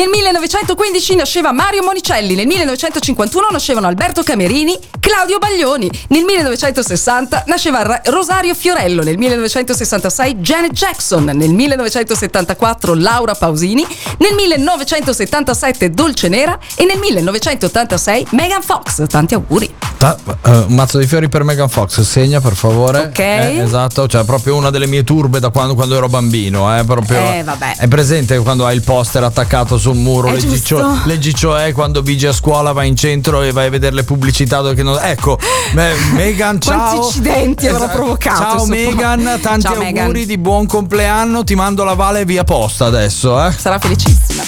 Nel 0.00 0.08
1915 0.08 1.14
nasceva 1.14 1.52
Mario 1.52 1.82
Monicelli, 1.82 2.34
nel 2.34 2.46
1951 2.46 3.48
nascevano 3.50 3.86
Alberto 3.86 4.22
Camerini, 4.22 4.74
Claudio 4.98 5.36
Baglioni, 5.36 5.90
nel 6.08 6.24
1960 6.24 7.44
nasceva 7.46 8.00
Rosario 8.06 8.54
Fiorello, 8.54 9.02
nel 9.02 9.18
1966 9.18 10.36
Janet 10.36 10.72
Jackson, 10.72 11.24
nel 11.24 11.50
1974 11.50 12.94
Laura 12.94 13.34
Pausini, 13.34 13.86
nel 14.16 14.32
1977 14.36 15.90
Dolce 15.90 16.28
Nera 16.28 16.58
e 16.76 16.86
nel 16.86 16.98
1986 16.98 18.28
Megan 18.30 18.62
Fox. 18.62 19.06
Tanti 19.06 19.34
auguri. 19.34 19.70
Ta- 19.98 20.16
un 20.44 20.64
mazzo 20.68 20.96
di 20.96 21.06
fiori 21.06 21.28
per 21.28 21.44
Megan 21.44 21.68
Fox, 21.68 22.00
segna 22.00 22.40
per 22.40 22.54
favore. 22.54 23.00
Ok. 23.00 23.18
Eh, 23.18 23.58
esatto, 23.58 24.08
cioè 24.08 24.24
proprio 24.24 24.56
una 24.56 24.70
delle 24.70 24.86
mie 24.86 25.04
turbe 25.04 25.40
da 25.40 25.50
quando, 25.50 25.74
quando 25.74 25.94
ero 25.94 26.08
bambino. 26.08 26.74
Eh, 26.74 26.84
proprio, 26.84 27.18
Eh, 27.18 27.42
vabbè. 27.44 27.74
È 27.76 27.86
presente 27.86 28.38
quando 28.38 28.64
hai 28.64 28.76
il 28.76 28.82
poster 28.82 29.24
attaccato 29.24 29.76
sul 29.92 30.00
muro? 30.02 30.28
È 30.28 30.32
leggi, 30.32 30.48
giusto. 30.48 31.00
leggi 31.04 31.34
cioè 31.34 31.72
quando 31.72 32.02
vigi 32.02 32.26
a 32.26 32.32
scuola, 32.32 32.72
vai 32.72 32.88
in 32.88 32.96
centro 32.96 33.42
e 33.42 33.52
vai 33.52 33.66
a 33.66 33.70
vedere 33.70 33.94
le 33.94 34.04
pubblicità. 34.04 34.62
Che 34.74 34.82
non- 34.82 34.98
ecco, 35.02 35.38
me- 35.74 35.94
Megan, 36.12 36.60
ciao. 36.60 36.76
Quanti 36.78 36.96
incidenti 37.06 37.66
avrà 37.66 37.84
Esatto. 37.84 37.98
provocato, 37.98 38.40
Ciao. 38.58 38.66
Megan, 38.66 39.38
tanti 39.40 39.62
Ciao, 39.62 39.72
auguri 39.74 39.92
Megan. 39.92 40.12
di 40.26 40.38
buon 40.38 40.66
compleanno. 40.66 41.44
Ti 41.44 41.54
mando 41.54 41.84
la 41.84 41.94
vale 41.94 42.24
via 42.24 42.44
posta 42.44 42.86
adesso. 42.86 43.44
Eh. 43.46 43.52
Sarà 43.52 43.78
felicissima. 43.78 44.42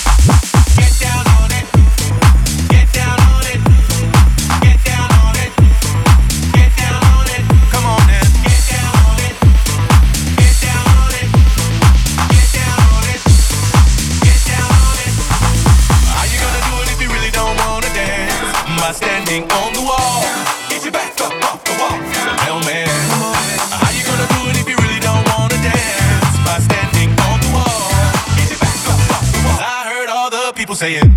Saying. 30.82 31.11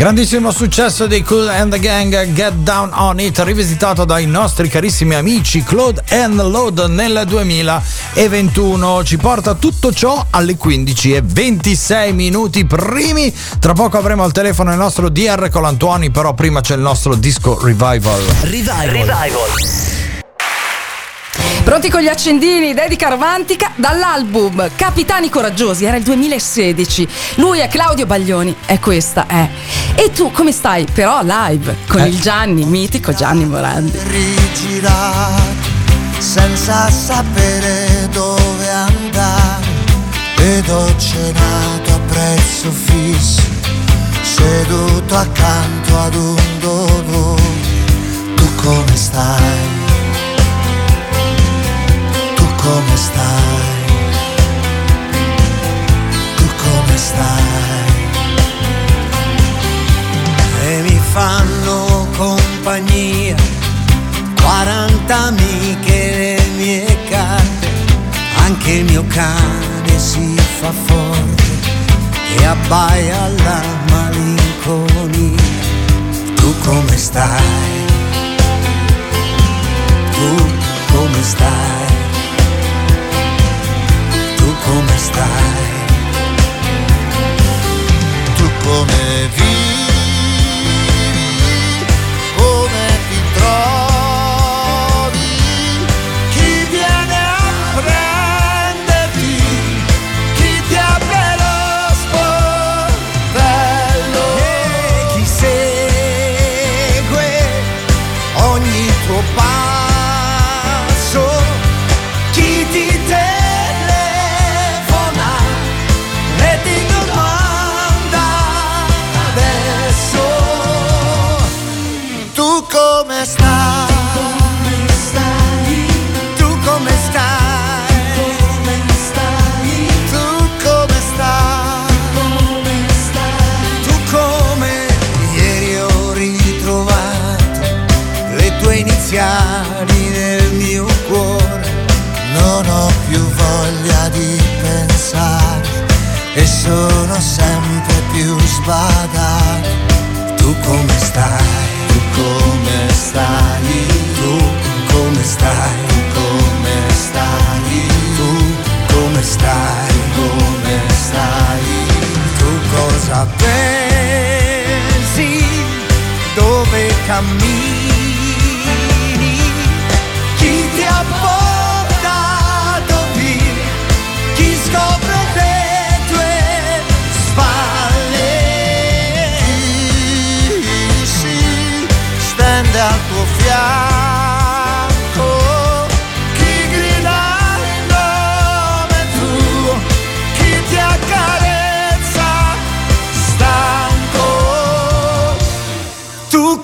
Grandissimo 0.00 0.50
successo 0.50 1.06
dei 1.06 1.22
Cool 1.22 1.46
and 1.46 1.72
the 1.72 1.78
Gang 1.78 2.32
Get 2.32 2.54
Down 2.54 2.88
On 2.94 3.20
It 3.20 3.38
rivisitato 3.40 4.06
dai 4.06 4.24
nostri 4.24 4.66
carissimi 4.70 5.14
amici 5.14 5.62
Claude 5.62 6.02
and 6.08 6.40
Load 6.40 6.86
nel 6.88 7.24
2021 7.26 9.04
ci 9.04 9.18
porta 9.18 9.52
tutto 9.52 9.92
ciò 9.92 10.24
alle 10.30 10.56
15 10.56 11.12
e 11.12 11.20
26 11.22 12.14
minuti 12.14 12.64
primi. 12.64 13.30
Tra 13.58 13.74
poco 13.74 13.98
avremo 13.98 14.22
al 14.22 14.32
telefono 14.32 14.70
il 14.70 14.78
nostro 14.78 15.10
DR 15.10 15.50
Colantuoni 15.50 16.10
però 16.10 16.32
prima 16.32 16.62
c'è 16.62 16.76
il 16.76 16.80
nostro 16.80 17.14
disco 17.14 17.62
Revival 17.62 18.22
Pronti 21.70 21.88
con 21.88 22.00
gli 22.00 22.08
accendini, 22.08 22.74
dedica 22.74 23.08
romantica 23.10 23.70
dall'album 23.76 24.70
Capitani 24.74 25.28
Coraggiosi, 25.28 25.84
era 25.84 25.96
il 25.96 26.02
2016. 26.02 27.06
Lui 27.36 27.60
è 27.60 27.68
Claudio 27.68 28.06
Baglioni, 28.06 28.52
e 28.66 28.80
questa 28.80 29.28
è. 29.28 29.48
E 29.94 30.10
tu 30.10 30.32
come 30.32 30.50
stai? 30.50 30.84
Però 30.92 31.20
live 31.22 31.76
con 31.86 32.00
Eh. 32.00 32.08
il 32.08 32.20
Gianni, 32.20 32.64
mitico 32.64 33.12
Gianni 33.14 33.44
Morandi. 33.44 33.96
rigirato 34.08 35.68
senza 36.18 36.90
sapere 36.90 38.08
dove 38.10 38.68
andare 38.68 39.64
ed 40.38 40.68
ho 40.68 40.96
cenato 40.96 41.92
a 41.92 41.98
prezzo 42.08 42.72
fisso 42.72 43.42
seduto 44.22 45.16
accanto 45.16 45.98
ad 46.00 46.14
un 46.16 46.58
dolore 46.58 47.42
tu 48.34 48.54
come 48.56 48.96
stai 48.96 49.79
come 52.70 52.96
stai 52.96 53.84
tu 56.36 56.44
come 56.64 56.96
stai 56.96 57.98
e 60.62 60.82
mi 60.82 61.00
fanno 61.12 62.06
compagnia 62.16 63.34
40 64.40 65.16
amiche 65.16 65.98
le 66.16 66.40
mie 66.56 66.98
carte, 67.08 67.68
anche 68.44 68.70
il 68.70 68.84
mio 68.84 69.04
cane 69.08 69.98
si 69.98 70.36
fa 70.60 70.72
forte 70.72 71.42
e 72.36 72.44
abbaia 72.44 73.22
alla 73.24 73.62
malinconia. 73.90 75.42
Tu 76.36 76.58
come 76.64 76.96
stai? 76.96 77.84
Tu 80.12 80.46
come 80.92 81.22
stai? 81.22 81.89
Tu 84.70 84.76
come 84.76 85.49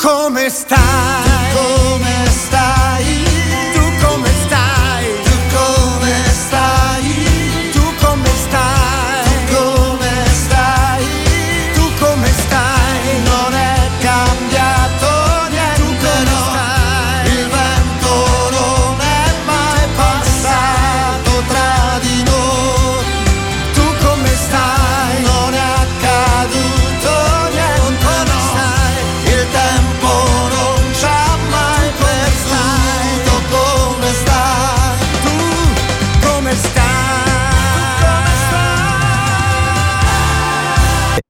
Tu 0.07 0.13
come 0.13 1.26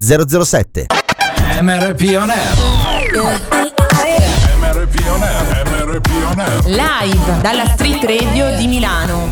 007 0.06 0.86
MRP 1.60 2.16
On 2.16 2.30
Air 2.30 2.54
MRP 4.60 5.08
on 5.10 5.22
air, 5.22 5.64
MRP 5.66 6.08
on 6.30 6.38
air. 6.38 6.64
Live 6.66 7.40
dalla 7.40 7.66
Street 7.74 8.04
Radio 8.04 8.54
di 8.56 8.68
Milano. 8.68 9.30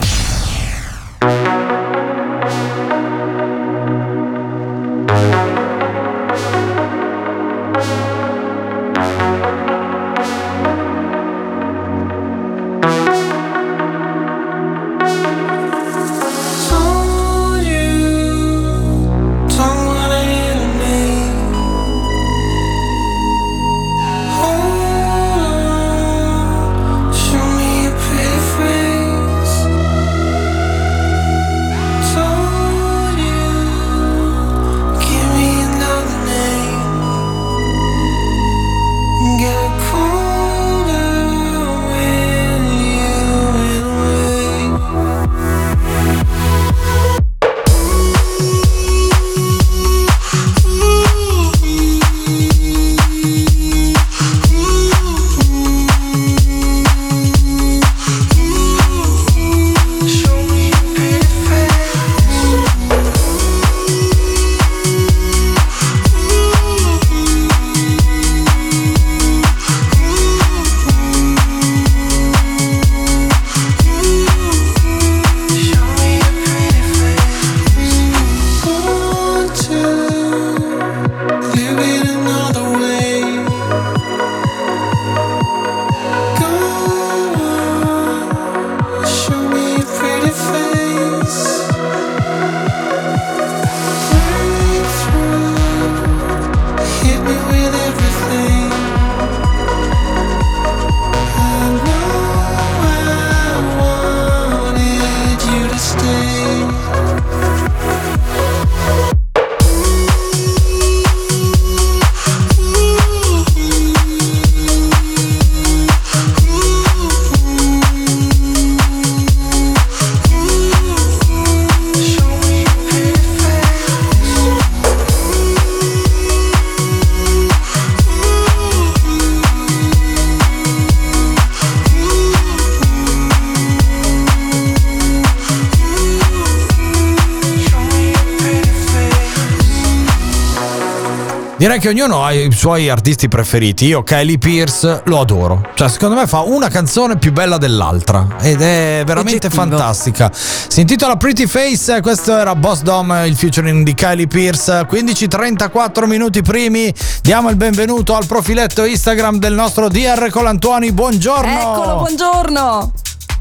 Direi 141.75 141.93
che 141.93 142.01
ognuno 142.01 142.25
ha 142.25 142.33
i 142.33 142.53
suoi 142.53 142.89
artisti 142.89 143.27
preferiti. 143.27 143.87
Io 143.87 144.05
Kylie 144.05 144.39
Pierce 144.39 145.03
lo 145.07 145.19
adoro. 145.19 145.61
Cioè, 145.75 145.89
secondo 145.89 146.15
me 146.15 146.29
fa 146.29 146.41
una 146.43 146.69
canzone 146.69 147.17
più 147.17 147.33
bella 147.33 147.59
dell'altra 147.59 148.29
ed 148.41 148.61
è 148.61 149.03
veramente 149.05 149.49
Oggettivo. 149.49 149.77
fantastica. 149.77 150.31
Si 150.33 150.81
intitola 150.81 151.17
Pretty 151.17 151.47
Face, 151.47 152.01
questo 152.01 152.37
era 152.37 152.55
Boss 152.55 152.83
Dom, 152.83 153.23
il 153.27 153.35
featuring 153.35 153.83
di 153.85 153.93
Kylie 153.93 154.29
Pierce. 154.29 154.87
15:34 154.89 156.07
minuti 156.07 156.43
primi. 156.43 156.95
Diamo 157.23 157.51
il 157.51 157.57
benvenuto 157.57 158.15
al 158.15 158.27
profiletto 158.27 158.85
Instagram 158.85 159.39
del 159.39 159.55
nostro 159.55 159.89
DR 159.89 160.29
Colantuoni. 160.31 160.93
Buongiorno. 160.93 161.59
Eccolo, 161.59 161.97
buongiorno. 161.97 162.93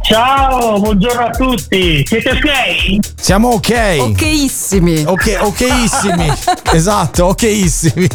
Ciao, 0.05 0.81
buongiorno 0.81 1.27
a 1.27 1.29
tutti. 1.29 2.05
Siete 2.05 2.31
ok? 2.31 3.13
Siamo 3.15 3.51
ok. 3.51 3.95
Okissimi. 3.99 5.01
Ok, 5.05 5.37
okissimi. 5.39 6.29
esatto, 6.73 7.27
okissimi. 7.27 8.09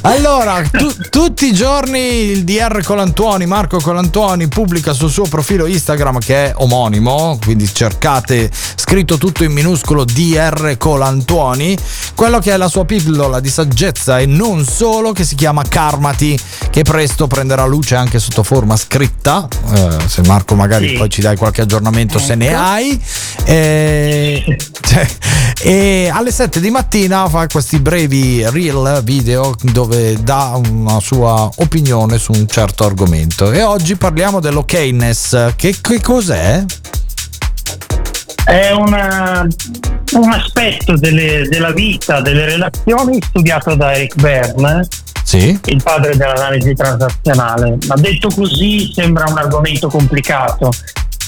Allora, 0.00 0.62
tu- 0.70 0.92
tutti 1.10 1.46
i 1.46 1.52
giorni 1.52 1.98
il 2.30 2.44
DR 2.44 2.82
Colantuoni, 2.82 3.46
Marco 3.46 3.78
Colantuoni, 3.78 4.48
pubblica 4.48 4.92
sul 4.92 5.10
suo 5.10 5.24
profilo 5.26 5.66
Instagram 5.66 6.18
che 6.18 6.46
è 6.46 6.52
omonimo, 6.56 7.38
quindi 7.40 7.72
cercate 7.72 8.50
scritto 8.74 9.16
tutto 9.16 9.44
in 9.44 9.52
minuscolo 9.52 10.04
DR 10.04 10.76
Colantuoni, 10.76 11.76
quello 12.14 12.38
che 12.40 12.52
è 12.52 12.56
la 12.56 12.68
sua 12.68 12.84
pillola 12.84 13.38
di 13.40 13.48
saggezza 13.48 14.18
e 14.18 14.26
non 14.26 14.64
solo, 14.64 15.12
che 15.12 15.24
si 15.24 15.34
chiama 15.36 15.62
Karmati, 15.68 16.38
che 16.70 16.82
presto 16.82 17.26
prenderà 17.26 17.64
luce 17.64 17.94
anche 17.94 18.18
sotto 18.18 18.42
forma 18.42 18.76
scritta. 18.76 19.46
Eh, 19.74 19.96
se 20.08 20.22
Marco 20.26 20.54
magari 20.54 20.88
Sì. 20.88 20.94
poi 20.94 21.08
ci 21.10 21.20
dai 21.20 21.36
qualche 21.36 21.60
aggiornamento 21.62 22.18
se 22.18 22.34
ne 22.34 22.48
Ecco. 22.48 22.58
hai. 22.60 23.02
Eh, 23.44 24.58
cioè, 24.82 25.06
e 25.64 26.10
alle 26.12 26.32
7 26.32 26.58
di 26.60 26.70
mattina 26.70 27.28
fa 27.28 27.46
questi 27.46 27.78
brevi 27.78 28.44
reel 28.50 29.00
video 29.04 29.54
dove 29.62 29.81
dà 29.86 30.60
una 30.68 31.00
sua 31.00 31.48
opinione 31.56 32.18
su 32.18 32.32
un 32.32 32.46
certo 32.46 32.84
argomento. 32.84 33.50
E 33.52 33.62
oggi 33.62 33.96
parliamo 33.96 34.40
dell'okness. 34.40 35.54
Che, 35.56 35.76
che 35.80 36.00
cos'è? 36.00 36.64
È 38.44 38.70
una- 38.72 39.46
un 40.14 40.32
aspetto 40.32 40.96
delle- 40.96 41.46
della 41.48 41.72
vita, 41.72 42.20
delle 42.20 42.44
relazioni 42.44 43.18
studiato 43.22 43.74
da 43.76 43.92
Eric 43.94 44.16
Berne, 44.20 44.86
Sì. 45.24 45.58
il 45.66 45.82
padre 45.82 46.16
dell'analisi 46.16 46.74
transazionale. 46.74 47.78
Ma 47.86 47.94
detto 47.94 48.28
così 48.34 48.90
sembra 48.92 49.26
un 49.28 49.38
argomento 49.38 49.88
complicato. 49.88 50.70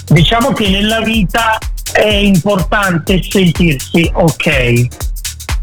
Diciamo 0.07 0.53
che 0.53 0.69
nella 0.69 1.01
vita 1.01 1.57
è 1.93 2.05
importante 2.05 3.23
sentirsi 3.23 4.11
ok, 4.13 4.87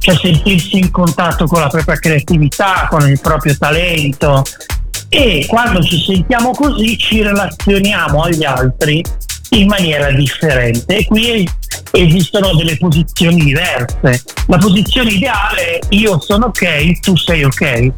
cioè 0.02 0.16
sentirsi 0.16 0.80
in 0.80 0.90
contatto 0.90 1.46
con 1.46 1.62
la 1.62 1.68
propria 1.68 1.96
creatività, 1.98 2.88
con 2.90 3.08
il 3.08 3.20
proprio 3.22 3.56
talento 3.56 4.44
e 5.10 5.46
quando 5.48 5.84
ci 5.84 6.02
sentiamo 6.02 6.52
così 6.52 6.98
ci 6.98 7.22
relazioniamo 7.22 8.24
agli 8.24 8.44
altri 8.44 9.04
in 9.52 9.68
maniera 9.68 10.10
differente 10.12 10.98
e 10.98 11.06
qui 11.06 11.48
esistono 11.92 12.56
delle 12.56 12.78
posizioni 12.78 13.44
diverse. 13.44 14.24
La 14.48 14.58
posizione 14.58 15.12
ideale 15.12 15.78
è 15.78 15.80
io 15.90 16.20
sono 16.20 16.48
ok, 16.48 17.00
tu 17.02 17.16
sei 17.16 17.44
ok, 17.44 17.92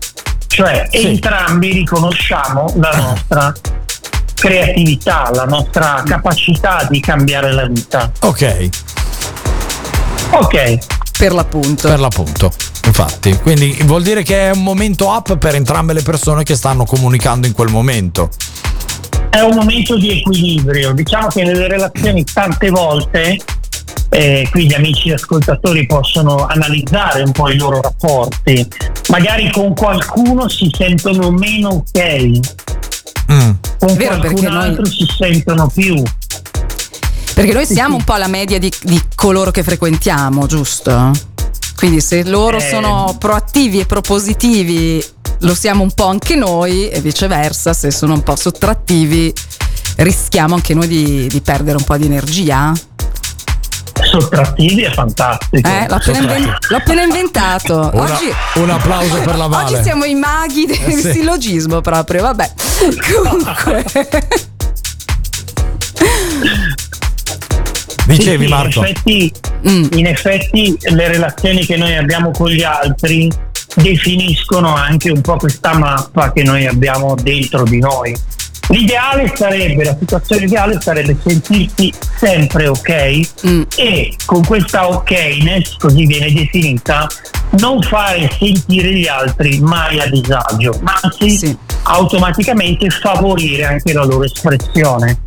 cioè 0.48 0.88
Sì. 0.92 1.06
entrambi 1.06 1.72
riconosciamo 1.72 2.74
la 2.78 2.92
nostra 2.96 3.54
creatività, 4.34 5.30
la 5.34 5.46
nostra 5.46 6.04
capacità 6.06 6.86
di 6.90 7.00
cambiare 7.00 7.54
la 7.54 7.66
vita. 7.68 8.12
Ok, 8.22 8.70
Ok, 10.32 10.78
Per 11.18 11.32
l'appunto. 11.34 11.88
per 11.88 12.00
l'appunto. 12.00 12.52
Infatti, 12.86 13.38
quindi 13.38 13.78
vuol 13.84 14.04
dire 14.04 14.24
che 14.24 14.50
è 14.50 14.52
un 14.52 14.64
momento 14.64 15.08
up 15.08 15.38
per 15.38 15.56
entrambe 15.56 15.94
le 15.94 16.02
persone 16.02 16.44
che 16.44 16.56
stanno 16.56 16.86
comunicando 16.86 17.48
in 17.48 17.54
quel 17.54 17.70
momento. 17.70 18.30
è 19.30 19.40
un 19.40 19.56
momento 19.56 19.98
di 19.98 20.20
equilibrio. 20.20 20.92
Diciamo 20.92 21.26
che 21.28 21.44
nelle 21.44 21.68
relazioni 21.68 22.24
tante 22.24 22.70
volte, 22.70 23.40
eh, 24.10 24.48
qui 24.52 24.68
gli 24.68 24.74
amici 24.76 25.12
ascoltatori 25.12 25.88
possono 25.88 26.46
analizzare 26.46 27.24
un 27.24 27.32
po' 27.32 27.50
i 27.50 27.58
loro 27.58 27.82
rapporti, 27.82 28.68
magari 29.10 29.50
con 29.52 29.74
qualcuno 29.74 30.48
si 30.50 30.70
sentono 30.78 31.32
meno 31.32 31.70
ok, 31.70 32.40
Mm. 33.32 33.52
con 33.80 33.96
Vero, 33.96 34.18
qualcun 34.20 34.44
noi- 34.44 34.56
altro 34.68 34.86
si 34.86 35.08
sentono 35.18 35.68
più. 35.74 36.04
Perché 37.34 37.54
noi 37.54 37.66
siamo 37.68 37.96
un 37.96 38.04
po' 38.04 38.16
la 38.16 38.28
media 38.28 38.60
di, 38.60 38.72
di 38.84 39.02
coloro 39.16 39.52
che 39.52 39.64
frequentiamo, 39.64 40.46
giusto? 40.46 41.12
Quindi 41.76 42.02
se 42.02 42.24
loro 42.24 42.58
Eh. 42.58 42.70
sono 42.70 43.16
proattivi 43.20 43.80
e 43.80 43.86
propositivi, 43.86 45.04
lo 45.40 45.54
siamo 45.56 45.84
un 45.84 45.92
po' 45.92 46.08
anche 46.08 46.36
noi 46.36 46.88
e 46.90 47.02
viceversa, 47.02 47.74
se 47.74 47.92
sono 47.92 48.14
un 48.14 48.24
po' 48.24 48.36
sottrattivi, 48.36 49.34
rischiamo 49.98 50.56
anche 50.56 50.74
noi 50.74 50.88
di, 50.88 51.28
di 51.28 51.42
perdere 51.42 51.78
un 51.78 51.84
po' 51.84 51.98
di 51.98 52.06
energia. 52.06 52.72
Sottrattivi 54.02 54.84
è 54.84 54.92
fantastico. 54.92 55.68
Eh, 55.68 55.86
l'ho, 55.88 55.96
appena 55.96 56.18
inven- 56.20 56.58
l'ho 56.70 56.78
appena 56.78 57.02
inventato. 57.04 57.90
Una- 57.94 58.04
Oggi, 58.14 58.34
un 58.56 58.70
applauso 58.70 59.16
per 59.22 59.36
la 59.38 59.48
Vale. 59.48 59.74
Oggi 59.74 59.84
siamo 59.84 60.06
i 60.06 60.14
maghi 60.16 60.66
del 60.66 60.78
Eh, 60.86 60.92
sì. 60.98 61.12
sillogismo 61.12 61.82
proprio, 61.82 62.22
vabbè. 62.22 62.52
Comunque. 63.24 63.86
Dicevi 68.06 68.38
Sì, 68.38 68.44
sì, 68.44 68.50
Marco. 68.50 68.80
In 68.80 68.86
effetti, 68.86 69.32
Mm. 69.68 69.86
in 69.94 70.06
effetti 70.08 70.78
le 70.90 71.08
relazioni 71.08 71.66
che 71.66 71.78
noi 71.78 71.96
abbiamo 71.96 72.32
con 72.32 72.50
gli 72.50 72.64
altri 72.64 73.32
definiscono 73.76 74.76
anche 74.76 75.10
un 75.10 75.22
po' 75.22 75.38
questa 75.38 75.78
mappa 75.78 76.32
che 76.32 76.44
noi 76.44 76.66
abbiamo 76.68 77.16
dentro 77.16 77.64
di 77.64 77.80
noi. 77.80 78.16
L'ideale 78.70 79.32
sarebbe, 79.36 79.84
la 79.84 79.96
situazione 80.00 80.46
ideale 80.46 80.80
sarebbe 80.82 81.18
sentirsi 81.26 81.92
sempre 82.18 82.68
ok 82.68 83.20
Mm. 83.46 83.62
e 83.76 84.16
con 84.26 84.44
questa 84.46 84.88
okness, 84.88 85.76
così 85.78 86.06
viene 86.06 86.32
definita, 86.32 87.08
non 87.60 87.82
fare 87.82 88.30
sentire 88.40 88.94
gli 88.94 89.08
altri 89.08 89.60
mai 89.60 90.00
a 90.00 90.08
disagio, 90.08 90.78
ma 90.82 90.98
anzi 91.02 91.30
Sì. 91.38 91.58
automaticamente 91.84 92.90
favorire 92.90 93.66
anche 93.66 93.92
la 93.94 94.04
loro 94.06 94.24
espressione. 94.24 95.20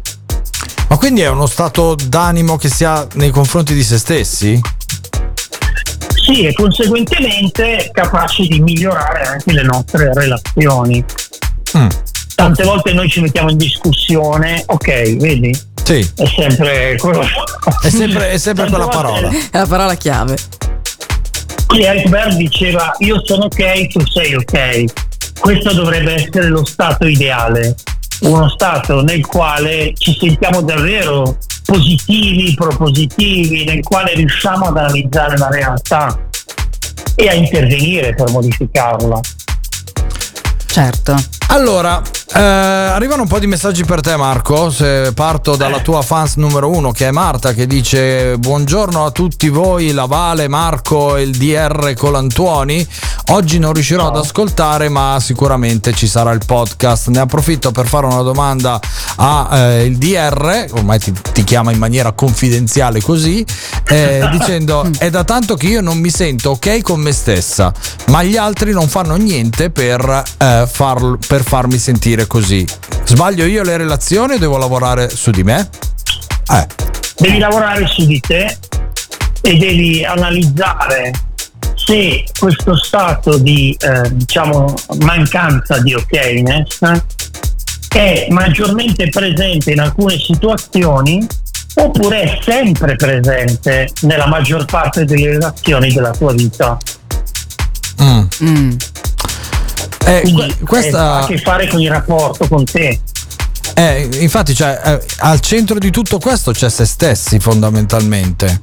Ma 0.89 0.97
quindi 0.99 1.20
è 1.22 1.28
uno 1.28 1.47
stato 1.47 1.95
d'animo 1.95 2.57
che 2.57 2.68
si 2.68 2.84
ha 2.84 3.07
nei 3.14 3.30
confronti 3.30 3.74
di 3.74 3.82
se 3.82 3.99
stessi? 3.99 4.61
Sì, 6.24 6.45
e 6.45 6.53
conseguentemente 6.55 7.91
capaci 7.93 8.47
di 8.49 8.61
migliorare 8.61 9.22
anche 9.26 9.53
le 9.53 9.62
nostre 9.62 10.12
relazioni. 10.12 11.05
Mm. 11.76 11.89
Tante 12.34 12.64
volte 12.64 12.93
noi 12.93 13.09
ci 13.09 13.20
mettiamo 13.20 13.51
in 13.51 13.57
discussione, 13.57 14.62
ok, 14.66 15.16
vedi? 15.16 15.57
Sì, 15.84 16.09
È 16.16 16.26
sempre 16.26 16.97
quello. 16.99 17.24
è 17.82 17.89
sempre, 17.91 18.30
è 18.30 18.39
sempre 18.39 18.68
quella 18.68 18.89
parola. 18.89 19.28
È 19.28 19.59
la 19.59 19.66
parola 19.66 19.95
chiave. 19.95 20.37
Qui 21.66 21.82
Eric 21.84 22.09
Berne 22.09 22.37
diceva 22.37 22.93
io 22.99 23.20
sono 23.24 23.45
ok, 23.45 23.87
tu 23.89 24.05
sei 24.07 24.34
ok. 24.34 24.84
Questo 25.39 25.72
dovrebbe 25.74 26.14
essere 26.14 26.49
lo 26.49 26.64
stato 26.64 27.07
ideale, 27.07 27.74
uno 28.21 28.49
stato 28.49 29.03
nel 29.03 29.27
quale 29.27 29.93
ci 29.95 30.17
sentiamo 30.19 30.62
davvero 30.62 31.37
positivi, 31.64 32.55
propositivi, 32.55 33.64
nel 33.64 33.83
quale 33.83 34.14
riusciamo 34.14 34.67
ad 34.67 34.77
analizzare 34.77 35.37
la 35.37 35.49
realtà 35.49 36.19
e 37.14 37.29
a 37.29 37.35
intervenire 37.35 38.14
per 38.14 38.31
modificarla. 38.31 39.21
Certo. 40.67 41.14
Allora, 41.49 42.03
eh, 42.37 42.43
arrivano 42.43 43.22
un 43.22 43.28
po' 43.28 43.39
di 43.39 43.47
messaggi 43.47 43.84
per 43.84 44.03
te 44.03 44.14
Marco, 44.16 44.70
se 44.70 45.12
parto 45.14 45.57
dalla 45.57 45.80
tua 45.80 46.03
fans 46.03 46.34
numero 46.37 46.70
uno 46.70 46.91
che 46.91 47.09
è 47.09 47.11
Marta 47.11 47.55
che 47.55 47.66
dice 47.66 48.37
buongiorno 48.37 49.07
a 49.07 49.11
tutti 49.11 49.49
voi, 49.49 49.93
la 49.93 50.05
Vale, 50.05 50.47
Marco 50.47 51.16
e 51.16 51.22
il 51.22 51.34
DR 51.34 51.95
Colantuoni, 51.95 52.87
oggi 53.30 53.59
non 53.59 53.72
riuscirò 53.72 54.09
ad 54.09 54.16
ascoltare 54.16 54.91
ma 54.91 55.16
sicuramente 55.18 55.95
ci 55.95 56.07
sarà 56.07 56.32
il 56.32 56.43
podcast, 56.45 57.09
ne 57.09 57.20
approfitto 57.20 57.72
per 57.72 57.87
fare 57.87 58.05
una 58.05 58.20
domanda 58.20 58.78
al 59.16 59.93
DR, 59.93 60.66
ormai 60.72 60.99
ti, 60.99 61.14
ti 61.32 61.43
chiama 61.43 61.72
in 61.72 61.78
maniera 61.78 62.12
confidenziale 62.12 63.01
così, 63.01 63.45
eh, 63.89 64.28
dicendo 64.32 64.87
è 64.99 65.09
da 65.09 65.24
tanto 65.24 65.55
che 65.55 65.68
io 65.68 65.80
non 65.80 65.97
mi 65.99 66.11
sento 66.11 66.51
ok 66.51 66.82
con 66.82 67.01
me 67.01 67.12
stessa, 67.12 67.72
ma 68.09 68.22
gli 68.22 68.37
altri 68.37 68.72
non 68.72 68.89
fanno 68.89 69.16
niente 69.16 69.70
per, 69.70 70.22
eh, 70.37 70.68
farl- 70.70 71.18
per 71.26 71.43
farmi 71.43 71.78
sentire 71.78 72.26
così. 72.27 72.66
Sbaglio 73.05 73.45
io 73.45 73.62
le 73.62 73.77
relazioni 73.77 74.35
o 74.35 74.39
devo 74.39 74.57
lavorare 74.57 75.09
su 75.09 75.31
di 75.31 75.43
me? 75.43 75.68
Eh, 76.53 76.66
Devi 77.18 77.39
lavorare 77.39 77.87
su 77.87 78.05
di 78.05 78.20
te 78.20 78.57
e 79.41 79.57
devi 79.57 80.05
analizzare 80.05 81.12
se 81.74 82.24
questo 82.39 82.77
stato 82.77 83.39
di 83.39 83.77
eh, 83.79 84.12
diciamo 84.12 84.74
mancanza 84.99 85.79
di 85.79 85.95
okness 85.95 86.81
è 87.89 88.27
maggiormente 88.31 89.09
presente 89.09 89.72
in 89.72 89.81
alcune 89.81 90.18
situazioni 90.18 91.27
oppure 91.77 92.22
è 92.22 92.39
sempre 92.43 92.97
presente 92.97 93.91
nella 94.03 94.27
maggior 94.27 94.64
parte 94.66 95.05
delle 95.05 95.31
relazioni 95.31 95.93
della 95.93 96.11
tua 96.11 96.33
vita. 96.33 96.77
Mm. 98.03 98.77
Eh, 100.07 100.21
Quindi 100.23 100.55
que- 100.57 100.67
questa- 100.67 100.99
eh, 100.99 101.01
ha 101.01 101.19
a 101.23 101.27
che 101.27 101.39
fare 101.39 101.67
con 101.67 101.81
il 101.81 101.91
rapporto 101.91 102.47
con 102.49 102.65
te. 102.65 103.01
Eh, 103.75 104.09
infatti, 104.21 104.55
cioè, 104.55 104.81
eh, 104.85 105.01
al 105.19 105.41
centro 105.41 105.79
di 105.79 105.91
tutto 105.91 106.19
questo 106.19 106.53
c'è 106.53 106.71
se 106.71 106.85
stessi 106.85 107.39
fondamentalmente. 107.41 108.63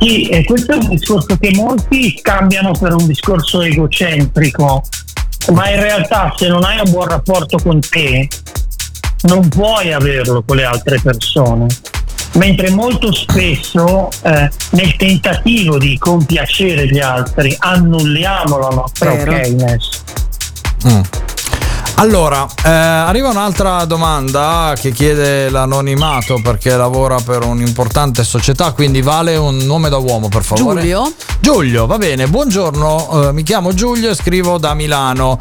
Sì, 0.00 0.28
e 0.28 0.44
questo 0.44 0.72
è 0.72 0.76
un 0.76 0.88
discorso 0.88 1.36
che 1.38 1.50
molti 1.54 2.16
scambiano 2.18 2.70
per 2.72 2.94
un 2.94 3.06
discorso 3.06 3.60
egocentrico, 3.62 4.82
ma 5.52 5.70
in 5.70 5.80
realtà 5.80 6.32
se 6.36 6.48
non 6.48 6.64
hai 6.64 6.80
un 6.84 6.90
buon 6.90 7.08
rapporto 7.08 7.58
con 7.58 7.80
te, 7.80 8.28
non 9.22 9.48
puoi 9.48 9.92
averlo 9.92 10.42
con 10.46 10.56
le 10.56 10.64
altre 10.64 11.00
persone. 11.00 11.66
Mentre 12.34 12.70
molto 12.70 13.12
spesso 13.12 14.08
eh, 14.22 14.50
nel 14.70 14.96
tentativo 14.96 15.78
di 15.78 15.98
compiacere 15.98 16.86
gli 16.86 16.98
altri 16.98 17.54
annulliamo 17.58 18.58
la 18.58 18.68
nostra 18.68 19.12
Vero. 19.14 19.32
okness. 19.32 20.02
Mm. 20.86 21.00
Allora, 21.96 22.48
eh, 22.64 22.68
arriva 22.68 23.28
un'altra 23.28 23.84
domanda 23.84 24.74
che 24.76 24.90
chiede 24.90 25.50
l'anonimato 25.50 26.40
perché 26.42 26.76
lavora 26.76 27.20
per 27.24 27.44
un'importante 27.44 28.24
società, 28.24 28.72
quindi 28.72 29.02
vale 29.02 29.36
un 29.36 29.58
nome 29.58 29.88
da 29.88 29.98
uomo 29.98 30.28
per 30.28 30.42
favore. 30.42 30.80
Giulio? 30.80 31.12
Giulio, 31.38 31.86
va 31.86 31.98
bene, 31.98 32.26
buongiorno, 32.26 33.28
eh, 33.28 33.32
mi 33.32 33.44
chiamo 33.44 33.72
Giulio 33.72 34.10
e 34.10 34.14
scrivo 34.16 34.58
da 34.58 34.74
Milano. 34.74 35.36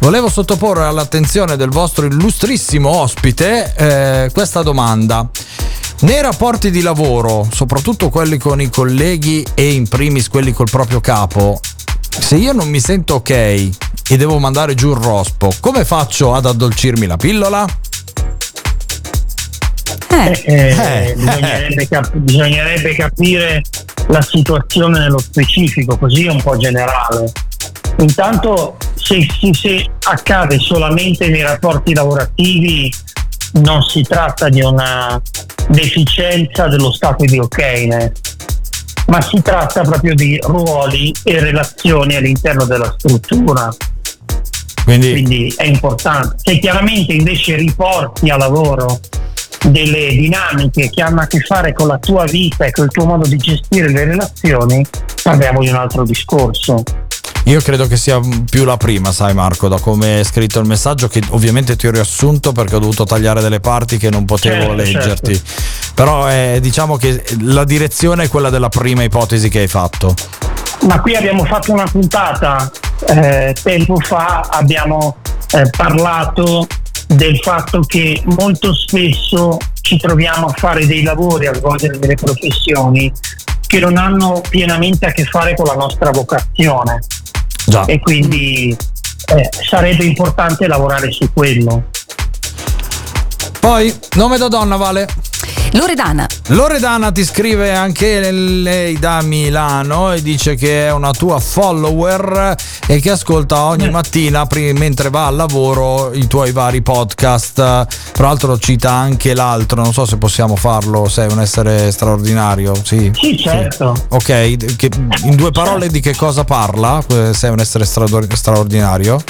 Volevo 0.00 0.30
sottoporre 0.30 0.84
all'attenzione 0.84 1.56
del 1.56 1.70
vostro 1.70 2.06
illustrissimo 2.06 2.88
ospite 2.88 3.74
eh, 3.76 4.30
questa 4.32 4.62
domanda. 4.62 5.28
Nei 6.00 6.20
rapporti 6.20 6.70
di 6.70 6.82
lavoro, 6.82 7.48
soprattutto 7.50 8.10
quelli 8.10 8.36
con 8.36 8.60
i 8.60 8.68
colleghi 8.68 9.44
e 9.54 9.72
in 9.72 9.88
primis 9.88 10.28
quelli 10.28 10.52
col 10.52 10.68
proprio 10.70 11.00
capo, 11.00 11.58
se 12.08 12.36
io 12.36 12.52
non 12.52 12.68
mi 12.68 12.80
sento 12.80 13.14
ok 13.14 13.30
e 13.30 14.16
devo 14.16 14.38
mandare 14.38 14.74
giù 14.74 14.90
il 14.90 15.00
rospo, 15.02 15.50
come 15.58 15.86
faccio 15.86 16.34
ad 16.34 16.44
addolcirmi 16.44 17.06
la 17.06 17.16
pillola? 17.16 17.64
Eh, 20.10 20.42
eh, 20.44 21.14
bisognerebbe, 21.16 21.88
cap- 21.88 22.14
bisognerebbe 22.14 22.94
capire 22.94 23.62
la 24.08 24.20
situazione 24.20 24.98
nello 24.98 25.18
specifico, 25.18 25.96
così 25.96 26.26
è 26.26 26.30
un 26.30 26.42
po' 26.42 26.58
generale. 26.58 27.32
Intanto 28.00 28.76
se, 28.94 29.26
se- 29.40 29.54
se 29.54 29.90
accade 30.02 30.58
solamente 30.58 31.28
nei 31.28 31.42
rapporti 31.42 31.94
lavorativi 31.94 32.92
non 33.54 33.82
si 33.82 34.02
tratta 34.02 34.48
di 34.48 34.62
una 34.62 35.20
deficienza 35.68 36.68
dello 36.68 36.92
stato 36.92 37.24
di 37.24 37.38
okness, 37.38 38.10
ma 39.06 39.20
si 39.20 39.40
tratta 39.42 39.82
proprio 39.82 40.14
di 40.14 40.38
ruoli 40.42 41.14
e 41.22 41.40
relazioni 41.40 42.16
all'interno 42.16 42.64
della 42.64 42.94
struttura. 42.98 43.74
Quindi, 44.84 45.52
è 45.56 45.64
importante. 45.64 46.36
Se 46.42 46.58
chiaramente 46.58 47.12
invece 47.12 47.56
riporti 47.56 48.30
a 48.30 48.36
lavoro 48.36 49.00
delle 49.68 50.10
dinamiche 50.10 50.90
che 50.90 51.02
hanno 51.02 51.22
a 51.22 51.26
che 51.26 51.40
fare 51.40 51.72
con 51.72 51.88
la 51.88 51.98
tua 51.98 52.24
vita 52.24 52.64
e 52.64 52.70
col 52.70 52.88
tuo 52.88 53.04
modo 53.04 53.26
di 53.26 53.36
gestire 53.36 53.90
le 53.90 54.04
relazioni, 54.04 54.86
parliamo 55.22 55.60
di 55.60 55.68
un 55.68 55.74
altro 55.74 56.04
discorso. 56.04 56.82
Io 57.46 57.60
credo 57.60 57.86
che 57.86 57.96
sia 57.96 58.18
più 58.50 58.64
la 58.64 58.76
prima, 58.76 59.12
sai 59.12 59.32
Marco, 59.32 59.68
da 59.68 59.78
come 59.78 60.18
è 60.18 60.24
scritto 60.24 60.58
il 60.58 60.66
messaggio, 60.66 61.06
che 61.06 61.22
ovviamente 61.28 61.76
ti 61.76 61.86
ho 61.86 61.92
riassunto 61.92 62.50
perché 62.50 62.74
ho 62.74 62.80
dovuto 62.80 63.04
tagliare 63.04 63.40
delle 63.40 63.60
parti 63.60 63.98
che 63.98 64.10
non 64.10 64.24
potevo 64.24 64.56
Certo, 64.56 64.72
leggerti. 64.74 65.42
Però 65.94 66.28
eh, 66.28 66.58
diciamo 66.60 66.96
che 66.96 67.22
la 67.42 67.62
direzione 67.62 68.24
è 68.24 68.28
quella 68.28 68.50
della 68.50 68.68
prima 68.68 69.04
ipotesi 69.04 69.48
che 69.48 69.60
hai 69.60 69.68
fatto. 69.68 70.12
Ma 70.88 71.00
qui 71.00 71.14
abbiamo 71.14 71.44
fatto 71.44 71.72
una 71.72 71.84
puntata 71.84 72.68
eh, 73.06 73.54
tempo 73.62 73.96
fa, 74.00 74.48
abbiamo 74.50 75.18
eh, 75.52 75.70
parlato 75.70 76.66
del 77.06 77.38
fatto 77.38 77.80
che 77.82 78.24
molto 78.24 78.74
spesso 78.74 79.56
ci 79.82 79.96
troviamo 79.98 80.46
a 80.48 80.52
fare 80.56 80.84
dei 80.84 81.04
lavori, 81.04 81.46
a 81.46 81.54
svolgere 81.54 81.96
delle 81.96 82.16
professioni 82.16 83.12
che 83.76 83.80
non 83.80 83.98
hanno 83.98 84.40
pienamente 84.48 85.04
a 85.04 85.12
che 85.12 85.24
fare 85.24 85.54
con 85.54 85.66
la 85.66 85.74
nostra 85.74 86.10
vocazione. 86.10 87.00
E 87.86 88.00
quindi 88.00 88.74
eh, 89.34 89.50
sarebbe 89.68 90.04
importante 90.04 90.66
lavorare 90.66 91.10
su 91.10 91.30
quello. 91.32 91.84
Poi, 93.60 93.94
nome 94.14 94.38
da 94.38 94.48
donna, 94.48 94.76
Vale? 94.76 95.06
Loredana. 95.72 96.26
Loredana 96.48 97.12
ti 97.12 97.24
scrive 97.24 97.74
anche 97.74 98.30
lei 98.30 98.98
da 98.98 99.20
Milano 99.22 100.12
e 100.12 100.22
dice 100.22 100.54
che 100.54 100.86
è 100.86 100.92
una 100.92 101.10
tua 101.12 101.38
follower 101.38 102.54
e 102.86 103.00
che 103.00 103.10
ascolta 103.10 103.62
ogni 103.64 103.90
mattina 103.90 104.46
pri- 104.46 104.72
mentre 104.72 105.10
va 105.10 105.26
al 105.26 105.36
lavoro 105.36 106.12
i 106.14 106.26
tuoi 106.26 106.52
vari 106.52 106.80
podcast. 106.82 107.54
Tra 108.12 108.26
l'altro 108.26 108.58
cita 108.58 108.90
anche 108.92 109.34
l'altro, 109.34 109.82
non 109.82 109.92
so 109.92 110.06
se 110.06 110.16
possiamo 110.16 110.56
farlo, 110.56 111.08
sei 111.08 111.30
un 111.30 111.40
essere 111.40 111.90
straordinario. 111.92 112.74
Sì, 112.82 113.10
Sì, 113.14 113.36
certo. 113.36 113.94
Ok, 114.10 114.76
che- 114.76 114.90
in 115.24 115.36
due 115.36 115.50
parole 115.50 115.88
di 115.88 116.00
che 116.00 116.14
cosa 116.14 116.44
parla? 116.44 117.02
Eh, 117.10 117.34
Sei 117.34 117.50
un 117.50 117.58
essere 117.60 117.84
straordinario? 117.84 119.22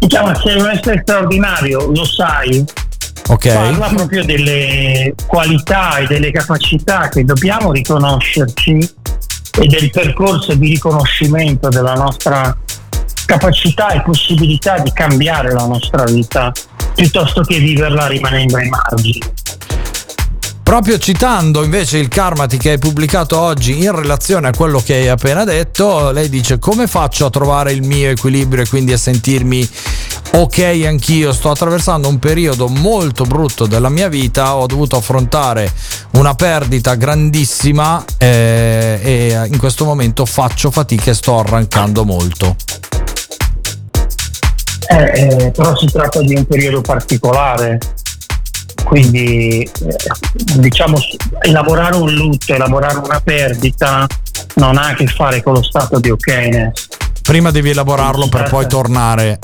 Si 0.00 0.06
chiama 0.06 0.34
Sei 0.42 0.60
un 0.60 0.68
essere 0.68 1.00
straordinario, 1.02 1.90
lo 1.92 2.04
sai. 2.04 2.64
Ok. 3.28 3.52
Parla 3.52 3.88
proprio 3.88 4.24
delle 4.24 5.14
qualità 5.26 5.98
e 5.98 6.06
delle 6.06 6.30
capacità 6.30 7.08
che 7.08 7.24
dobbiamo 7.24 7.72
riconoscerci 7.72 8.90
e 9.60 9.66
del 9.66 9.90
percorso 9.90 10.54
di 10.54 10.68
riconoscimento 10.70 11.68
della 11.68 11.92
nostra 11.92 12.56
capacità 13.26 13.88
e 13.90 14.02
possibilità 14.02 14.78
di 14.78 14.90
cambiare 14.92 15.52
la 15.52 15.66
nostra 15.66 16.04
vita 16.04 16.50
piuttosto 16.94 17.42
che 17.42 17.58
viverla 17.58 18.06
rimanendo 18.06 18.56
ai 18.56 18.68
margini. 18.68 19.20
Proprio 20.62 20.98
citando 20.98 21.62
invece 21.64 21.96
il 21.96 22.08
Karmati 22.08 22.58
che 22.58 22.72
hai 22.72 22.78
pubblicato 22.78 23.38
oggi 23.38 23.82
in 23.82 23.94
relazione 23.94 24.48
a 24.48 24.52
quello 24.52 24.82
che 24.84 24.94
hai 24.94 25.08
appena 25.08 25.44
detto, 25.44 26.10
lei 26.10 26.28
dice 26.28 26.58
come 26.58 26.86
faccio 26.86 27.26
a 27.26 27.30
trovare 27.30 27.72
il 27.72 27.82
mio 27.82 28.10
equilibrio 28.10 28.64
e 28.64 28.68
quindi 28.68 28.92
a 28.92 28.98
sentirmi 28.98 29.66
ok 30.32 30.82
anch'io, 30.86 31.32
sto 31.32 31.50
attraversando 31.50 32.08
un 32.08 32.18
periodo 32.18 32.68
molto 32.68 33.24
brutto 33.24 33.66
della 33.66 33.88
mia 33.88 34.08
vita, 34.08 34.56
ho 34.56 34.66
dovuto 34.66 34.96
affrontare 34.96 35.72
una 36.12 36.34
perdita 36.34 36.94
grandissima 36.94 38.04
eh, 38.18 39.00
e 39.02 39.46
in 39.50 39.58
questo 39.58 39.84
momento 39.84 40.24
faccio 40.24 40.70
fatica 40.70 41.10
e 41.10 41.14
sto 41.14 41.38
arrancando 41.38 42.04
molto. 42.04 42.56
Eh, 44.90 45.20
eh, 45.20 45.50
però 45.50 45.76
si 45.76 45.86
tratta 45.86 46.20
di 46.20 46.34
un 46.34 46.46
periodo 46.46 46.80
particolare, 46.80 47.78
quindi 48.84 49.60
eh, 49.60 49.70
diciamo 50.56 50.96
elaborare 51.42 51.96
un 51.96 52.10
lutto, 52.12 52.54
elaborare 52.54 52.98
una 52.98 53.20
perdita 53.20 54.06
non 54.54 54.76
ha 54.76 54.88
a 54.88 54.94
che 54.94 55.06
fare 55.06 55.42
con 55.42 55.54
lo 55.54 55.62
stato 55.62 55.98
di 55.98 56.10
okness. 56.10 56.86
Prima 57.22 57.50
devi 57.50 57.70
elaborarlo 57.70 58.28
per 58.28 58.48
poi 58.48 58.66
tornare. 58.66 59.38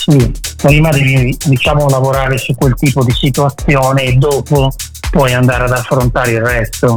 Sì, 0.00 0.32
prima 0.56 0.88
devi 0.88 1.36
diciamo 1.44 1.86
lavorare 1.90 2.38
su 2.38 2.54
quel 2.54 2.74
tipo 2.74 3.04
di 3.04 3.12
situazione 3.12 4.04
e 4.04 4.12
dopo 4.14 4.72
puoi 5.10 5.34
andare 5.34 5.64
ad 5.64 5.72
affrontare 5.72 6.30
il 6.30 6.40
resto. 6.40 6.96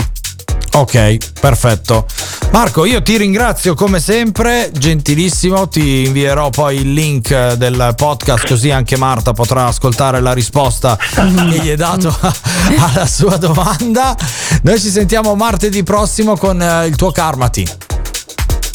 Ok, 0.72 1.18
perfetto. 1.38 2.06
Marco, 2.54 2.86
io 2.86 3.01
ti 3.01 3.18
ringrazio 3.18 3.74
come 3.74 3.99
sempre, 3.99 4.72
gentilissimo, 4.72 5.68
ti 5.68 6.06
invierò 6.06 6.49
poi 6.49 6.78
il 6.78 6.93
link 6.93 7.54
del 7.56 7.93
podcast 7.97 8.47
così 8.47 8.72
anche 8.72 8.95
Marta 8.95 9.34
potrà 9.34 9.66
ascoltare 9.66 10.22
la 10.22 10.32
risposta 10.32 10.97
che 10.97 11.24
gli 11.26 11.70
hai 11.70 11.76
dato 11.76 12.16
alla 12.80 13.06
sua 13.06 13.36
domanda. 13.36 14.16
Noi 14.62 14.80
ci 14.80 14.89
sentiamo 14.89 15.36
martedì 15.36 15.84
prossimo 15.84 16.38
con 16.38 16.62
eh, 16.62 16.86
il 16.86 16.95
tuo 16.95 17.12
Karmati. 17.12 17.68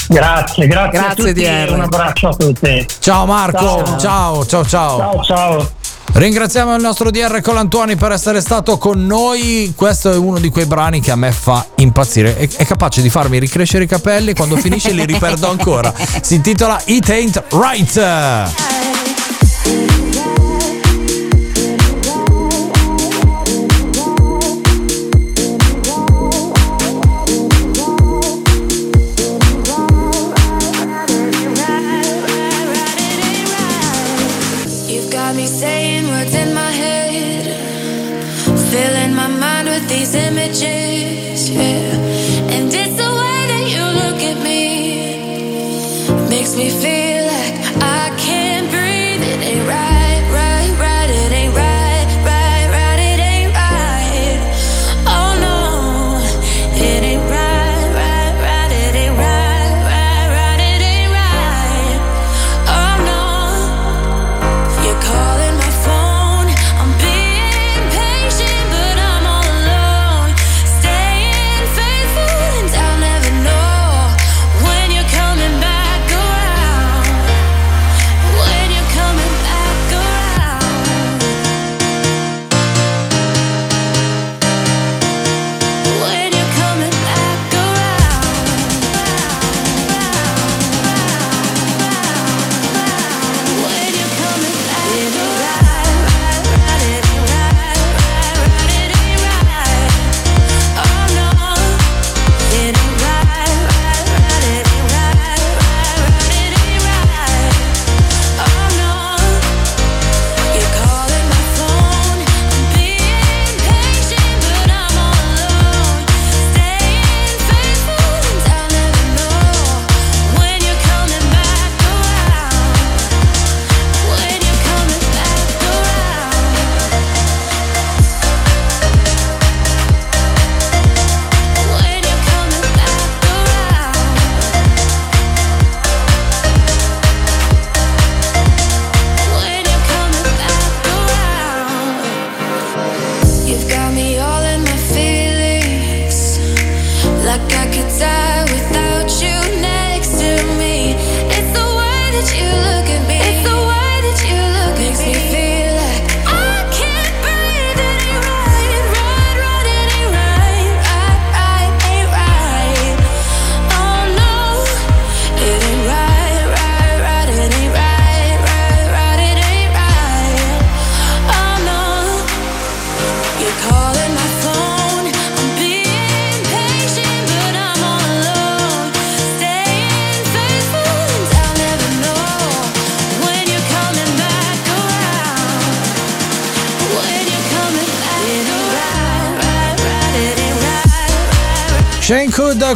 Grazie, 0.09 0.67
grazie, 0.67 0.99
a 0.99 1.03
Grazie, 1.03 1.25
tutti 1.35 1.43
DR. 1.45 1.73
un 1.73 1.81
abbraccio 1.83 2.29
a 2.29 2.35
tutti. 2.35 2.87
Ciao 2.99 3.27
Marco, 3.27 3.97
ciao, 3.99 4.47
ciao, 4.47 4.65
ciao. 4.67 4.99
Ciao, 4.99 5.23
ciao. 5.23 5.71
Ringraziamo 6.11 6.75
il 6.75 6.81
nostro 6.81 7.11
DR 7.11 7.41
Colantuoni 7.43 7.95
per 7.97 8.13
essere 8.13 8.41
stato 8.41 8.79
con 8.79 9.05
noi. 9.07 9.75
Questo 9.77 10.11
è 10.11 10.17
uno 10.17 10.39
di 10.39 10.49
quei 10.49 10.65
brani 10.65 11.01
che 11.01 11.11
a 11.11 11.17
me 11.17 11.31
fa 11.31 11.65
impazzire. 11.77 12.37
È, 12.37 12.49
è 12.57 12.65
capace 12.65 13.03
di 13.03 13.11
farmi 13.11 13.39
ricrescere 13.39 13.85
i 13.85 13.87
capelli. 13.87 14.35
Quando 14.35 14.57
finisce 14.57 14.91
li 14.93 15.05
riperdo 15.05 15.49
ancora. 15.49 15.93
Si 16.23 16.35
intitola 16.37 16.81
It 16.87 17.09
Ain't 17.11 17.43
Right. 17.51 18.68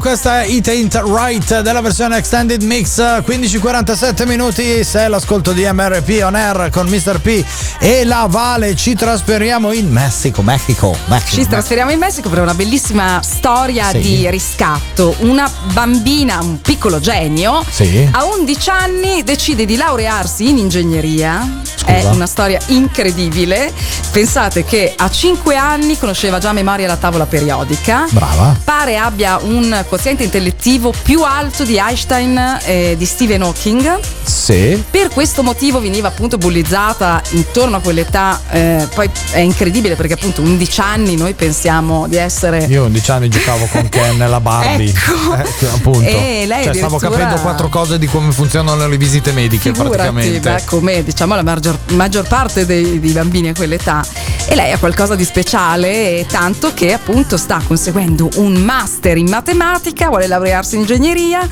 Questa 0.00 0.42
è 0.42 0.46
It 0.46 0.68
Ain't 0.68 1.00
Right 1.06 1.60
della 1.60 1.80
versione 1.80 2.16
Extended 2.16 2.62
Mix 2.62 2.98
15-47 2.98 4.26
minuti 4.26 4.82
se 4.84 5.06
l'ascolto 5.06 5.52
di 5.52 5.64
MRP 5.70 6.22
On 6.24 6.34
Air 6.34 6.70
con 6.70 6.88
Mr. 6.88 7.20
P 7.20 7.44
e 7.78 8.04
la 8.04 8.26
Vale 8.28 8.74
ci 8.74 8.94
trasferiamo 8.94 9.70
in 9.72 9.90
Messico 9.90 10.42
Mexico, 10.42 10.96
Mexico. 11.06 11.42
Ci 11.42 11.48
trasferiamo 11.48 11.90
in 11.92 11.98
Messico 11.98 12.28
per 12.30 12.40
una 12.40 12.54
bellissima 12.54 13.20
storia 13.22 13.90
Sì. 13.90 13.98
di 14.00 14.30
riscatto. 14.30 15.14
Una 15.20 15.48
bambina, 15.72 16.40
un 16.40 16.60
piccolo 16.60 16.98
genio, 16.98 17.64
Sì. 17.68 18.08
a 18.10 18.24
11 18.24 18.70
anni 18.70 19.22
decide 19.22 19.64
di 19.64 19.76
laurearsi 19.76 20.48
in 20.48 20.58
ingegneria. 20.58 21.60
È 21.84 22.04
una 22.04 22.26
storia 22.26 22.60
incredibile. 22.66 23.72
Pensate 24.12 24.62
che 24.62 24.92
a 24.94 25.10
5 25.10 25.56
anni 25.56 25.98
conosceva 25.98 26.38
già 26.38 26.50
a 26.50 26.52
memoria 26.52 26.86
la 26.86 26.98
tavola 26.98 27.24
periodica. 27.24 28.06
Brava. 28.10 28.54
Pare 28.62 28.98
abbia 28.98 29.38
un 29.40 29.84
quoziente 29.88 30.22
intellettivo 30.22 30.92
più 31.02 31.22
alto 31.22 31.64
di 31.64 31.78
Einstein 31.78 32.58
e 32.62 32.94
di 32.98 33.06
Stephen 33.06 33.40
Hawking. 33.40 34.00
Sì. 34.22 34.84
Per 34.90 35.08
questo 35.08 35.42
motivo 35.42 35.80
veniva 35.80 36.08
appunto 36.08 36.36
bullizzata 36.36 37.22
intorno 37.30 37.76
a 37.76 37.80
quell'età, 37.80 38.38
eh, 38.50 38.86
poi 38.94 39.08
è 39.30 39.38
incredibile 39.38 39.96
perché 39.96 40.12
appunto 40.12 40.42
11 40.42 40.80
anni 40.82 41.16
noi 41.16 41.32
pensiamo 41.32 42.06
di 42.06 42.16
essere... 42.16 42.64
Io 42.64 42.82
a 42.82 42.86
11 42.86 43.10
anni 43.10 43.28
giocavo 43.30 43.64
con 43.64 43.88
Ken 43.88 44.20
e 44.20 44.28
la 44.28 44.40
Barbie. 44.40 44.92
Ecco. 45.32 45.34
Eh, 45.34 45.68
appunto. 45.72 46.00
E 46.00 46.44
lei 46.46 46.64
cioè, 46.64 46.74
stavo 46.74 46.98
capendo 46.98 47.36
quattro 47.40 47.68
cose 47.68 47.98
di 47.98 48.06
come 48.06 48.32
funzionano 48.32 48.86
le 48.86 48.96
visite 48.98 49.32
mediche 49.32 49.72
Figurati, 49.72 49.96
praticamente. 49.96 50.40
beh, 50.40 50.62
come 50.66 51.02
diciamo 51.02 51.34
la 51.34 51.42
maggior, 51.42 51.78
maggior 51.92 52.26
parte 52.26 52.66
dei, 52.66 53.00
dei 53.00 53.12
bambini 53.12 53.48
a 53.48 53.54
quell'età. 53.54 54.01
E 54.46 54.54
lei 54.54 54.72
ha 54.72 54.78
qualcosa 54.78 55.14
di 55.14 55.24
speciale, 55.24 56.26
tanto 56.28 56.72
che 56.74 56.92
appunto 56.92 57.36
sta 57.36 57.60
conseguendo 57.66 58.28
un 58.36 58.54
master 58.54 59.16
in 59.16 59.28
matematica, 59.28 60.08
vuole 60.08 60.26
laurearsi 60.26 60.74
in 60.74 60.80
ingegneria 60.82 61.48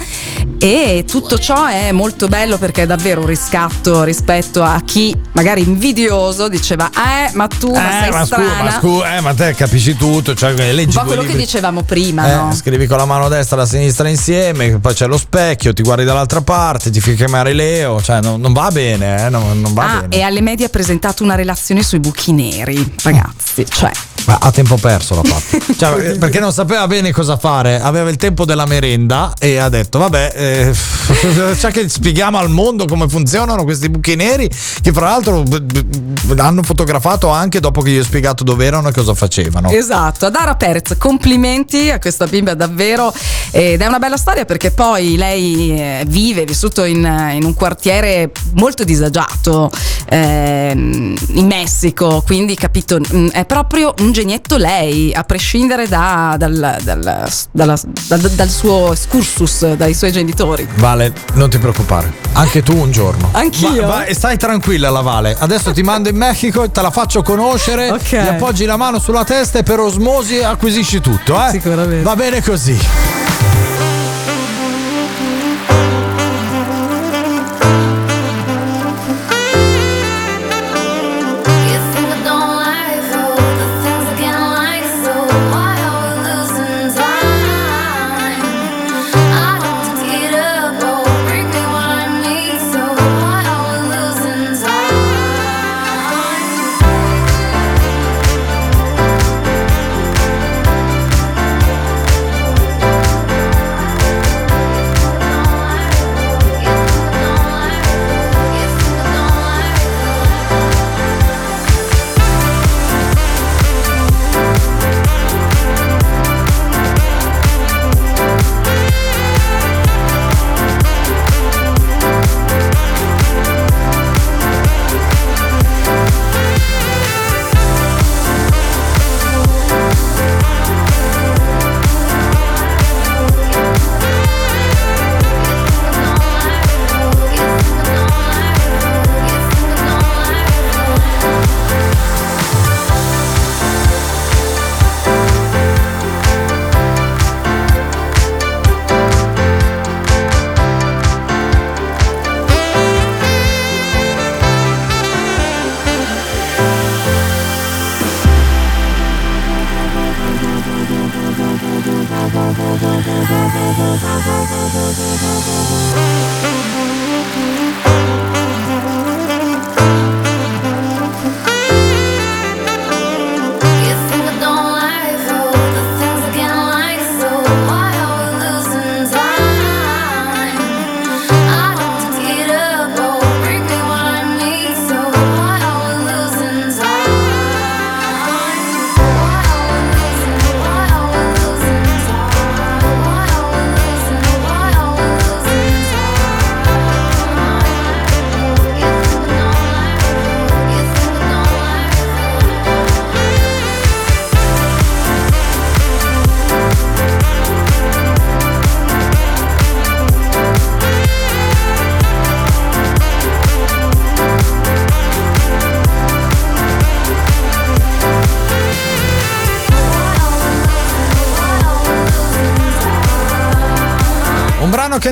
e 0.59 1.05
tutto 1.09 1.39
ciò 1.39 1.67
è 1.67 1.93
molto 1.93 2.29
bello 2.29 2.59
perché 2.59 2.83
è 2.83 2.87
davvero 2.87 3.21
un 3.21 3.27
riscatto 3.27 4.03
rispetto 4.03 4.63
a 4.63 4.83
chi 4.85 5.17
magari 5.33 5.63
invidioso 5.63 6.49
diceva 6.49 6.91
eh 6.91 7.31
ma 7.35 7.47
tu 7.47 7.73
ma 7.73 7.91
sei 7.91 8.09
Eh, 8.09 8.11
ma, 8.11 8.25
scu- 8.27 8.27
strana. 8.27 8.63
ma, 8.65 8.71
scu- 8.73 9.05
eh, 9.07 9.21
ma 9.21 9.35
te 9.35 9.55
capisci 9.55 9.97
tutto, 9.97 10.35
cioè 10.35 10.53
leggi 10.73 10.89
un 10.89 10.93
po' 10.93 10.99
due 11.01 11.07
quello 11.07 11.23
che 11.23 11.29
libri- 11.29 11.45
dicevamo 11.45 11.83
prima, 11.83 12.27
Eh, 12.31 12.35
no? 12.35 12.53
Scrivi 12.55 12.87
con 12.87 12.99
la 12.99 13.07
mano 13.07 13.29
destra 13.29 13.57
e 13.57 13.61
la 13.61 13.67
sinistra 13.67 14.09
insieme, 14.09 14.79
poi 14.81 14.93
c'è 14.93 15.07
lo 15.07 15.17
specchio, 15.17 15.73
ti 15.73 15.83
guardi 15.83 16.05
dall'altra 16.05 16.43
parte, 16.43 16.91
ti 16.91 17.01
fai 17.01 17.15
chiamare 17.15 17.53
Leo, 17.55 18.03
cioè 18.03 18.21
non, 18.21 18.41
non 18.41 18.53
va 18.53 18.69
bene, 18.71 19.27
eh, 19.27 19.29
non, 19.31 19.61
non 19.61 19.73
va 19.73 19.83
Ah, 19.97 20.01
bene. 20.03 20.17
e 20.17 20.23
alle 20.23 20.41
medie 20.43 20.67
ha 20.67 20.71
presentato 20.71 21.23
una 21.23 21.37
relazione 21.37 21.83
sui 21.83 22.01
buchi 22.01 22.33
neri, 22.41 22.95
ragazzi, 23.03 23.67
cioè 23.69 23.91
a 24.27 24.51
tempo 24.51 24.77
perso 24.77 25.15
l'ha 25.15 25.23
fatto. 25.25 25.59
Cioè, 25.81 26.19
perché 26.19 26.41
non 26.41 26.53
sapeva 26.53 26.87
bene 26.87 27.11
cosa 27.11 27.39
fare, 27.39 27.81
aveva 27.81 28.11
il 28.11 28.17
tempo 28.17 28.45
della 28.45 28.67
merenda 28.67 29.33
e 29.39 29.57
ha 29.57 29.71
detto: 29.71 29.99
Vabbè, 29.99 30.33
eh, 30.35 30.75
cioè 31.57 31.71
che 31.71 31.89
spieghiamo 31.89 32.37
al 32.37 32.51
mondo 32.51 32.85
come 32.85 33.09
funzionano 33.09 33.65
questi 33.65 33.89
buchi 33.89 34.15
neri, 34.15 34.51
che 34.83 34.93
fra 34.93 35.07
l'altro 35.07 35.43
hanno 36.37 36.63
fotografato 36.63 37.29
anche 37.29 37.61
dopo 37.61 37.81
che 37.81 37.91
gli 37.91 37.99
ho 37.99 38.05
spiegato 38.05 38.45
dove 38.45 38.67
erano 38.67 38.89
e 38.89 38.93
cosa 38.93 39.15
facevano. 39.15 39.71
Esatto, 39.71 40.27
Adara 40.27 40.55
Perez, 40.55 40.97
complimenti 40.99 41.91
a 41.91 41.99
questa 41.99 42.27
bimba 42.27 42.53
davvero 42.53 43.13
ed 43.51 43.81
è 43.81 43.87
una 43.87 43.99
bella 43.99 44.19
storia 44.19 44.45
perché 44.45 44.71
poi 44.71 45.17
lei 45.17 45.71
eh, 45.71 46.05
vive, 46.07 46.43
è 46.43 46.45
vissuto 46.45 46.85
in, 46.85 46.99
in 47.35 47.45
un 47.45 47.55
quartiere 47.55 48.31
molto 48.57 48.85
disagiato 48.85 49.71
ehm, 50.11 51.17
in 51.29 51.47
Messico, 51.47 52.23
quindi 52.31 52.55
capito, 52.55 52.97
mm, 53.13 53.31
è 53.31 53.45
proprio 53.45 53.93
un 53.99 54.13
genietto 54.13 54.57
lei, 54.57 55.13
a 55.13 55.25
prescindere 55.25 55.89
da- 55.89 56.37
dal, 56.39 56.79
dal- 56.81 57.29
dalla- 57.51 57.81
dal- 58.07 58.21
dal 58.21 58.49
suo 58.49 58.93
excursus, 58.93 59.73
dai 59.75 59.95
suoi 59.95 60.13
genitori. 60.13 60.65
Vale, 60.77 61.13
non 61.35 61.51
ti 61.51 61.59
preoccupare, 61.59 62.13
anche 62.35 62.63
tu 62.63 62.77
un 62.77 62.93
giorno. 62.93 63.31
Anch'io? 63.33 63.85
Va- 63.85 64.05
e 64.05 64.15
stai 64.15 64.37
tranquilla, 64.37 64.91
la 64.91 65.01
Vale. 65.01 65.35
Adesso 65.37 65.73
ti 65.73 65.83
mando 65.83 66.09
in 66.09 66.15
Messico 66.17 66.63
e 66.63 66.71
te 66.71 66.81
la 66.83 66.93
faccio 66.93 67.23
conoscere. 67.25 67.91
Ok. 67.91 68.11
Gli 68.13 68.15
appoggi 68.29 68.65
la 68.65 68.77
mano 68.77 69.01
sulla 69.01 69.25
testa 69.25 69.59
e 69.59 69.65
per 69.65 69.81
osmosi 69.81 70.41
acquisisci 70.41 71.01
tutto, 71.01 71.35
eh? 71.35 71.51
Sicuramente. 71.51 72.03
Va 72.05 72.15
bene 72.15 72.41
così. 72.45 72.79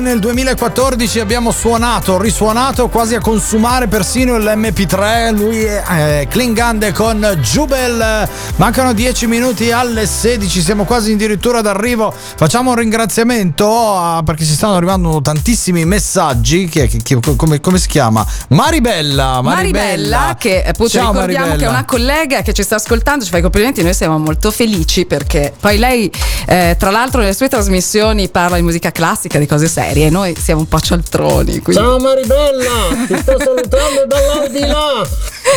Nel 0.09 0.17
2014 0.19 1.19
abbiamo 1.19 1.51
suonato, 1.51 2.19
risuonato, 2.19 2.87
quasi 2.89 3.13
a 3.13 3.19
consumare 3.19 3.87
persino 3.87 4.37
l'MP3. 4.39 5.35
Lui 5.35 5.61
è 5.63 5.83
eh, 6.21 6.27
Klingande 6.27 6.91
con 6.93 7.37
Jubel. 7.43 8.27
Mancano 8.55 8.93
10 8.93 9.27
minuti 9.27 9.71
alle 9.71 10.07
16, 10.07 10.61
siamo 10.61 10.85
quasi 10.85 11.11
addirittura 11.13 11.61
d'arrivo. 11.61 12.11
Facciamo 12.11 12.71
un 12.71 12.77
ringraziamento 12.77 13.67
a- 13.95 14.23
perché 14.25 14.45
ci 14.45 14.53
stanno 14.53 14.73
arrivando 14.77 15.21
tantissimi 15.21 15.85
messaggi. 15.85 16.67
Chi 16.67 16.79
è- 16.79 16.87
chi- 16.87 17.03
chi- 17.03 17.35
come, 17.35 17.59
come 17.61 17.77
si 17.77 17.87
chiama? 17.87 18.25
Maribella. 18.49 19.41
Maribella, 19.43 20.35
che 20.39 20.63
appunto 20.63 20.91
Ciao, 20.91 21.11
ricordiamo 21.11 21.45
Maribella. 21.49 21.55
che 21.57 21.65
è 21.65 21.69
una 21.69 21.85
collega 21.85 22.41
che 22.41 22.53
ci 22.53 22.63
sta 22.63 22.75
ascoltando, 22.75 23.23
ci 23.23 23.29
fa 23.29 23.37
i 23.37 23.41
complimenti, 23.43 23.83
noi 23.83 23.93
siamo 23.93 24.17
molto 24.17 24.49
felici 24.49 25.05
perché 25.05 25.53
poi 25.59 25.77
lei 25.77 26.11
eh, 26.47 26.75
tra 26.79 26.89
l'altro 26.89 27.21
nelle 27.21 27.35
sue 27.35 27.47
trasmissioni 27.47 28.27
parla 28.29 28.55
di 28.55 28.63
musica 28.63 28.91
classica, 28.91 29.37
di 29.37 29.45
cose 29.45 29.67
serie, 29.67 29.98
e 30.03 30.09
noi 30.09 30.35
siamo 30.41 30.61
un 30.61 30.67
po' 30.67 30.79
cialtroni. 30.79 31.59
quindi- 31.59 31.81
Ciao 31.81 31.97
Maribella, 31.99 33.05
ti 33.07 33.17
sto 33.21 33.35
salutando 33.39 34.05
dall'aldilà. 34.07 35.07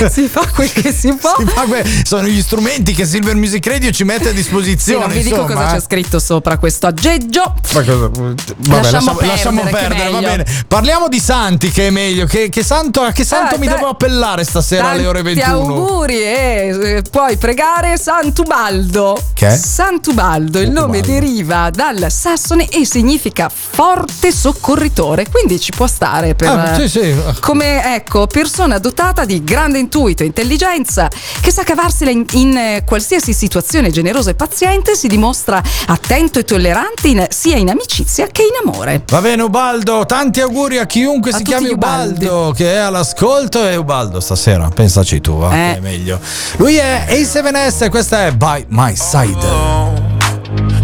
si 0.11 0.27
fa 0.27 0.47
quel 0.55 0.73
che 0.73 0.93
si 0.93 1.13
può. 1.15 1.35
Si 1.39 1.45
fa 1.47 1.63
que- 1.63 1.85
sono 2.05 2.27
gli 2.27 2.41
strumenti 2.41 2.93
che 2.95 3.05
Silver 3.05 3.35
Music 3.37 3.67
Radio 3.67 3.91
ci 3.91 4.05
mette 4.05 4.29
a 4.29 4.31
Sì, 4.31 4.35
disposizione. 4.37 5.07
non 5.07 5.15
vi 5.15 5.23
dico 5.23 5.41
insomma, 5.43 5.55
cosa 5.55 5.71
eh. 5.71 5.79
c'è 5.79 5.85
scritto 5.85 6.19
sopra 6.19 6.57
questo 6.59 6.87
aggeggio. 6.87 7.55
Ma 7.75 7.83
cosa- 7.85 8.09
Vabbè, 8.09 8.37
Lasciamo 8.67 8.81
lasciamo, 8.91 9.21
lasciamo 9.21 9.61
perdere, 9.63 9.83
che 9.83 9.89
perdere, 9.97 10.11
va 10.11 10.21
bene. 10.21 10.47
Parliamo 10.67 11.09
di 11.09 11.21
Santi, 11.21 11.71
che 11.71 11.89
è 11.89 11.91
meglio. 11.91 12.27
Che, 12.27 12.49
che 12.49 12.63
santo, 12.65 13.01
a 13.03 13.13
che 13.13 13.25
santo 13.25 13.55
Ah, 13.57 13.59
mi 13.59 13.67
dai. 13.67 13.75
devo 13.77 13.89
appellare 13.89 14.45
stasera 14.45 14.91
alle 14.91 15.07
ore 15.07 15.23
Tanti 15.23 15.39
21? 15.41 15.75
auguri 15.75 16.15
e 16.23 16.79
eh, 16.83 17.03
puoi 17.11 17.37
pregare 17.37 17.97
Sant'Ubaldo. 17.99 19.21
Che 19.35 19.47
è? 19.49 19.57
Sant'Ubaldo, 19.57 20.59
il 20.61 20.71
nome 20.71 21.01
deriva 21.01 21.71
dal 21.71 22.07
sassone 22.11 22.69
e 22.69 22.85
significa 22.87 23.51
forte 23.55 24.32
soccorritore, 24.33 25.27
quindi 25.31 25.61
ci 25.61 25.71
può 25.73 25.87
stare 25.87 26.35
per 26.35 26.49
Ah, 26.49 26.75
sì, 26.75 26.89
sì. 26.89 27.15
come 27.41 27.95
ecco, 27.95 28.27
persona 28.27 28.79
dotata 28.79 29.25
di 29.25 29.43
grande 29.45 29.79
intuito 29.79 30.23
e 30.23 30.27
intelligenza 30.27 31.09
che 31.41 31.51
sa 31.51 31.63
cavarsela 31.63 32.11
in, 32.11 32.25
in, 32.33 32.57
eh, 32.57 32.83
qualsiasi 32.87 33.33
situazione 33.33 33.91
generosa 33.91 34.31
e 34.31 34.35
paziente, 34.35 34.95
si 34.97 35.09
dimostra 35.09 35.63
attento 35.87 36.39
e 36.39 36.45
tollerante 36.45 37.09
in- 37.09 37.27
sia 37.29 37.57
in 37.57 37.69
amicizia 37.71 38.27
che 38.27 38.43
in 38.43 38.69
amore. 38.69 39.03
Va 39.09 39.21
bene 39.21 39.43
Ubaldo, 39.43 40.05
tanti 40.07 40.41
auguri 40.41 40.79
a 40.79 40.87
chiunque 40.87 41.31
A 41.31 41.37
si 41.37 41.43
chiami. 41.43 41.69
Ubaldo 41.69 42.53
che 42.57 42.73
è 42.75 42.77
all'ascolto 42.79 43.67
e 43.67 43.77
Ubaldo 43.77 44.21
stasera, 44.21 44.69
pensaci 44.69 45.21
tu, 45.21 45.39
va, 45.39 45.51
Eh. 45.53 45.73
che 45.73 45.77
è 45.77 45.81
meglio. 45.81 46.19
Lui 46.57 46.77
è 46.77 47.05
A7S 47.09 47.85
e 47.85 47.89
questa 47.89 48.27
è 48.27 48.33
By 48.33 48.65
My 48.69 48.95
Side. 48.97 50.11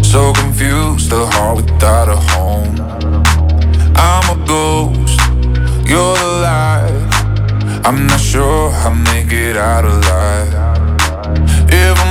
So 0.01 0.31
confused, 0.33 1.11
a 1.11 1.27
heart 1.31 1.55
without 1.71 2.07
a 2.09 2.37
home. 2.37 2.98
I'm 4.01 4.25
a 4.33 4.45
ghost, 4.45 5.19
you're 5.89 6.15
the 6.23 6.31
light. 6.47 7.09
I'm 7.85 8.07
not 8.07 8.19
sure 8.19 8.71
I'll 8.71 8.95
make 8.95 9.31
it 9.31 9.57
out 9.57 9.83
alive. 9.83 10.53
If 11.69 12.08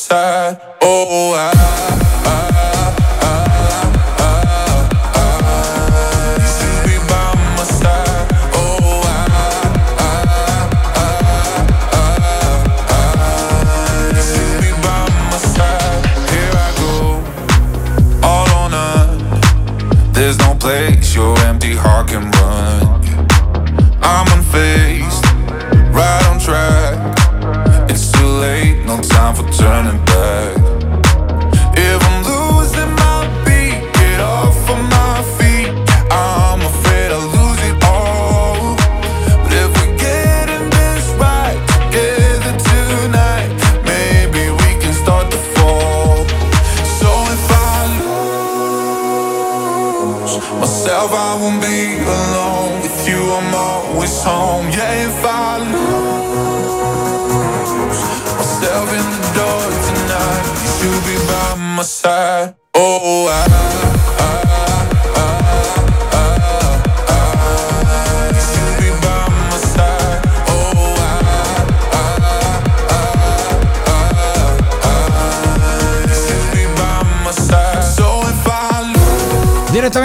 side. 0.00 0.69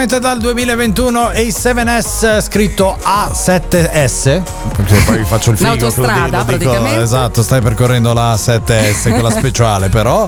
Direttamente 0.06 0.20
dal 0.20 0.38
2021 0.38 1.20
A7S 1.30 2.40
scritto 2.40 2.96
A7S 3.02 4.40
perché 4.76 4.94
poi 5.04 5.24
faccio 5.24 5.50
il 5.50 5.56
figo 5.56 5.70
lo 5.70 5.76
dico, 5.88 6.02
praticamente. 6.44 7.00
esatto 7.02 7.42
stai 7.42 7.60
percorrendo 7.60 8.12
la 8.12 8.34
A7S 8.34 9.10
quella 9.10 9.30
speciale 9.34 9.88
però 9.88 10.24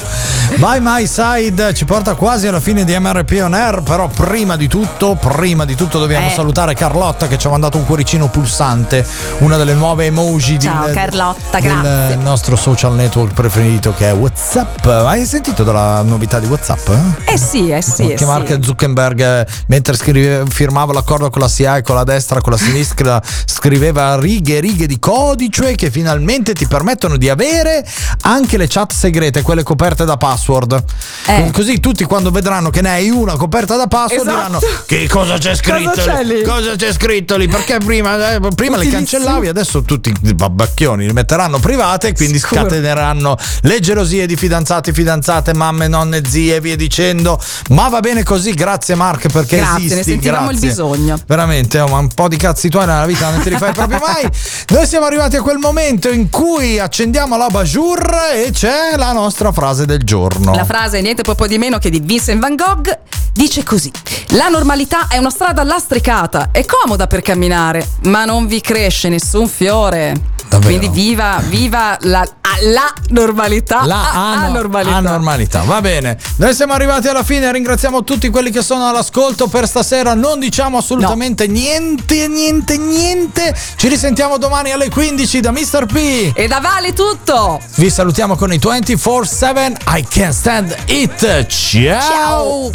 By 0.56 0.78
My 0.80 1.06
Side 1.06 1.74
ci 1.74 1.84
porta 1.84 2.14
quasi 2.14 2.48
alla 2.48 2.58
fine 2.58 2.82
di 2.84 2.98
MRP 2.98 3.38
On 3.44 3.54
Air 3.54 3.82
però 3.82 4.08
prima 4.08 4.56
di 4.56 4.66
tutto 4.66 5.14
prima 5.14 5.64
di 5.64 5.76
tutto 5.76 6.00
dobbiamo 6.00 6.26
Eh. 6.26 6.30
salutare 6.34 6.74
Carlotta 6.74 7.28
che 7.28 7.38
ci 7.38 7.46
ha 7.46 7.50
mandato 7.50 7.78
un 7.78 7.86
cuoricino 7.86 8.28
pulsante 8.28 9.06
una 9.38 9.56
delle 9.56 9.74
nuove 9.74 10.06
emoji 10.06 10.58
Ciao, 10.58 10.86
del, 10.86 10.94
Carlotta, 10.94 11.60
del 11.60 11.70
grazie. 11.80 12.16
nostro 12.16 12.56
social 12.56 12.94
network 12.94 13.32
preferito 13.32 13.94
che 13.96 14.08
è 14.08 14.12
Whatsapp 14.12 14.84
hai 14.86 15.24
sentito 15.24 15.62
della 15.62 16.02
novità 16.02 16.40
di 16.40 16.46
Whatsapp? 16.46 16.88
eh? 16.88 17.34
Eh 17.34 17.38
sì, 17.38 17.70
eh 17.70 17.80
sì. 17.82 18.10
eh 18.10 18.14
che 18.14 18.24
Mark 18.24 18.48
sì. 18.48 18.58
Zuckerberg 18.60 19.20
eh, 19.20 19.46
mentre 19.68 19.96
scrive- 19.96 20.44
firmava 20.48 20.92
l'accordo 20.92 21.30
con 21.30 21.40
la 21.40 21.48
CIA 21.48 21.80
con 21.82 21.94
la 21.94 22.04
destra 22.04 22.40
con 22.40 22.52
la 22.52 22.58
sinistra 22.58 23.22
scriveva 23.46 24.18
righe 24.18 24.56
e 24.56 24.60
righe 24.60 24.86
di 24.86 24.98
codice 24.98 25.74
che 25.74 25.90
finalmente 25.90 26.52
ti 26.52 26.66
permettono 26.66 27.16
di 27.16 27.28
avere 27.28 27.86
anche 28.22 28.56
le 28.56 28.66
chat 28.68 28.92
segrete 28.92 29.42
quelle 29.42 29.62
coperte 29.62 30.04
da 30.04 30.16
password 30.16 30.82
Eh. 31.26 31.50
così 31.52 31.80
tutti 31.80 32.04
quando 32.04 32.30
vedranno 32.30 32.70
che 32.70 32.80
ne 32.82 32.90
hai 32.90 33.10
una 33.10 33.36
coperta 33.36 33.76
da 33.76 33.86
password 33.86 34.26
Esatto. 34.28 34.58
diranno 34.58 34.60
che 34.86 35.08
cosa 35.08 35.38
c'è 35.38 35.54
scritto 35.54 35.90
Cosa 35.90 36.02
c'è 36.14 36.24
lì?" 36.24 36.42
Cosa 36.42 36.76
c'è 36.76 36.92
scritto 36.92 37.36
lì 37.36 37.46
perché 37.48 37.78
prima, 37.78 38.34
eh, 38.34 38.40
prima 38.54 38.76
le 38.76 38.88
cancellavi 38.88 39.48
adesso 39.48 39.82
tutti 39.82 40.12
i 40.22 40.34
babbacchioni 40.34 41.06
le 41.06 41.12
metteranno 41.12 41.58
private 41.58 42.08
e 42.08 42.12
quindi 42.14 42.38
Sicuro. 42.38 42.62
scateneranno 42.62 43.36
le 43.62 43.80
gelosie 43.80 44.26
di 44.26 44.36
fidanzati 44.36 44.92
fidanzate 44.92 45.54
mamme 45.54 45.88
nonne 45.88 46.22
zie 46.26 46.56
e 46.56 46.60
via 46.60 46.76
dicendo 46.76 47.40
ma 47.70 47.88
va 47.88 48.00
bene 48.00 48.22
così 48.22 48.52
grazie 48.54 48.94
Mark 48.94 49.28
perché 49.30 49.57
Grazie, 49.60 49.76
esisti 49.76 49.94
ne 49.94 50.02
sentivamo 50.02 50.50
il 50.50 50.58
grazie. 50.58 50.68
bisogno. 50.68 51.18
veramente 51.26 51.80
oh, 51.80 51.88
ma 51.88 51.98
un 51.98 52.08
po' 52.08 52.28
di 52.28 52.36
cazzi 52.36 52.68
tuoi 52.68 52.86
nella 52.86 53.06
vita 53.06 53.30
non 53.30 53.42
te 53.42 53.50
li 53.50 53.56
fai 53.56 53.72
proprio 53.72 53.98
mai 53.98 54.28
noi 54.68 54.86
siamo 54.86 55.06
arrivati 55.06 55.36
a 55.36 55.42
quel 55.42 55.58
momento 55.58 56.10
in 56.10 56.30
cui 56.30 56.78
accendiamo 56.78 57.36
la 57.36 57.48
bajour 57.48 58.16
e 58.34 58.50
c'è 58.50 58.96
la 58.96 59.12
nostra 59.12 59.52
frase 59.52 59.86
del 59.86 60.02
giorno 60.02 60.54
La 60.54 60.64
frase 60.64 61.00
niente 61.00 61.22
proprio 61.22 61.46
di 61.46 61.58
meno 61.58 61.78
che 61.78 61.90
di 61.90 62.00
Vincent 62.00 62.40
Van 62.40 62.54
Gogh 62.54 62.98
dice 63.38 63.62
così: 63.62 63.90
La 64.30 64.48
normalità 64.48 65.06
è 65.08 65.16
una 65.16 65.30
strada 65.30 65.62
lastricata, 65.62 66.48
è 66.50 66.64
comoda 66.64 67.06
per 67.06 67.22
camminare, 67.22 67.86
ma 68.02 68.24
non 68.24 68.46
vi 68.46 68.60
cresce 68.60 69.08
nessun 69.08 69.46
fiore. 69.46 70.36
Davvero? 70.48 70.78
Quindi 70.78 70.88
viva, 70.88 71.40
viva 71.46 71.96
la, 72.02 72.26
la 72.72 72.92
normalità. 73.08 73.84
La 73.84 74.10
ano- 74.12 74.46
anormalità. 74.46 74.96
anormalità. 74.96 75.62
Va 75.62 75.80
bene. 75.80 76.16
Noi 76.36 76.54
siamo 76.54 76.72
arrivati 76.72 77.08
alla 77.08 77.22
fine. 77.22 77.50
Ringraziamo 77.52 78.02
tutti 78.04 78.28
quelli 78.30 78.50
che 78.50 78.62
sono 78.62 78.88
all'ascolto 78.88 79.46
per 79.48 79.66
stasera. 79.66 80.14
Non 80.14 80.38
diciamo 80.40 80.78
assolutamente 80.78 81.46
niente, 81.46 82.28
niente, 82.28 82.78
niente. 82.78 83.54
Ci 83.76 83.88
risentiamo 83.88 84.38
domani 84.38 84.72
alle 84.72 84.88
15 84.88 85.40
da 85.40 85.50
Mr. 85.50 85.86
P. 85.86 86.32
E 86.34 86.46
da 86.46 86.60
Vale 86.60 86.92
tutto. 86.92 87.60
Vi 87.76 87.90
salutiamo 87.90 88.36
con 88.36 88.52
i 88.52 88.58
24-7 88.58 89.72
I 89.96 90.06
Can't 90.08 90.32
Stand 90.32 90.74
It. 90.86 91.46
Ciao. 91.46 92.70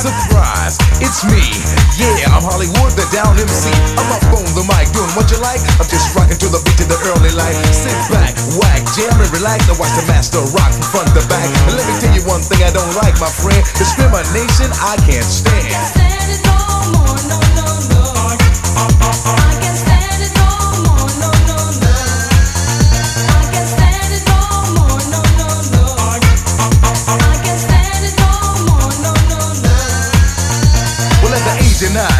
Surprise, 0.00 0.78
it's 1.00 1.22
me. 1.24 1.42
Yeah, 1.98 2.32
I'm 2.34 2.42
Hollywood, 2.42 2.92
the 2.96 3.06
down 3.12 3.36
MC. 3.36 3.68
I'm 3.98 4.10
up 4.10 4.22
on 4.32 4.44
the 4.54 4.64
mic 4.66 4.90
doing 4.92 5.10
what 5.14 5.30
you 5.30 5.38
like. 5.38 5.49
I'm 5.50 5.88
just 5.90 6.14
rocking 6.14 6.38
to 6.38 6.46
the 6.46 6.62
beat 6.62 6.78
to 6.78 6.86
the 6.86 6.94
early 7.10 7.34
light. 7.34 7.58
Sit 7.74 7.90
back, 8.14 8.38
whack, 8.54 8.86
jam 8.94 9.10
and 9.18 9.26
relax. 9.34 9.66
I 9.66 9.74
watch 9.82 9.90
the 9.98 10.06
master 10.06 10.38
rock 10.54 10.70
from 10.70 10.86
front 10.94 11.10
to 11.18 11.26
back. 11.26 11.50
And 11.66 11.74
let 11.74 11.82
me 11.90 11.94
tell 11.98 12.14
you 12.14 12.22
one 12.22 12.38
thing 12.38 12.62
I 12.62 12.70
don't 12.70 12.94
like, 13.02 13.18
my 13.18 13.26
friend. 13.26 13.58
Discrimination, 13.74 14.70
I 14.78 14.94
can't 15.02 15.26
stand. 15.26 15.74
Well, 31.18 31.34
at 31.34 31.42
the 31.42 31.54
age 31.58 31.82
of 31.82 31.90
nine, 31.90 32.19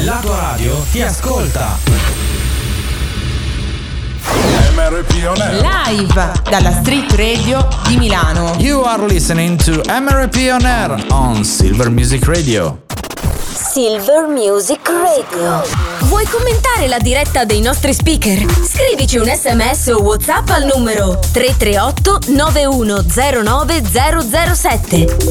La 0.00 0.18
tua 0.20 0.38
radio 0.40 0.84
ti 0.90 1.00
ascolta. 1.02 1.78
MRP 4.74 5.26
On 5.28 5.40
Air. 5.40 5.62
Live 5.86 6.32
dalla 6.48 6.72
Street 6.72 7.12
Radio 7.12 7.68
di 7.86 7.96
Milano. 7.98 8.54
You 8.58 8.82
are 8.82 9.06
listening 9.06 9.56
to 9.62 9.80
MRP 9.88 10.48
On 10.50 10.64
Air 10.64 11.04
on 11.10 11.44
Silver 11.44 11.88
Music 11.90 12.24
Radio. 12.26 12.80
Silver 13.54 14.26
Music 14.28 14.80
Radio. 14.88 15.62
Vuoi 16.00 16.26
commentare 16.26 16.88
la 16.88 16.98
diretta 16.98 17.44
dei 17.44 17.60
nostri 17.60 17.92
speaker? 17.94 18.44
Scrivici 18.64 19.18
un 19.18 19.26
sms 19.26 19.86
o 19.88 20.00
whatsapp 20.02 20.48
al 20.50 20.64
numero 20.74 21.18
338 21.32 22.18
9109007 22.32 25.30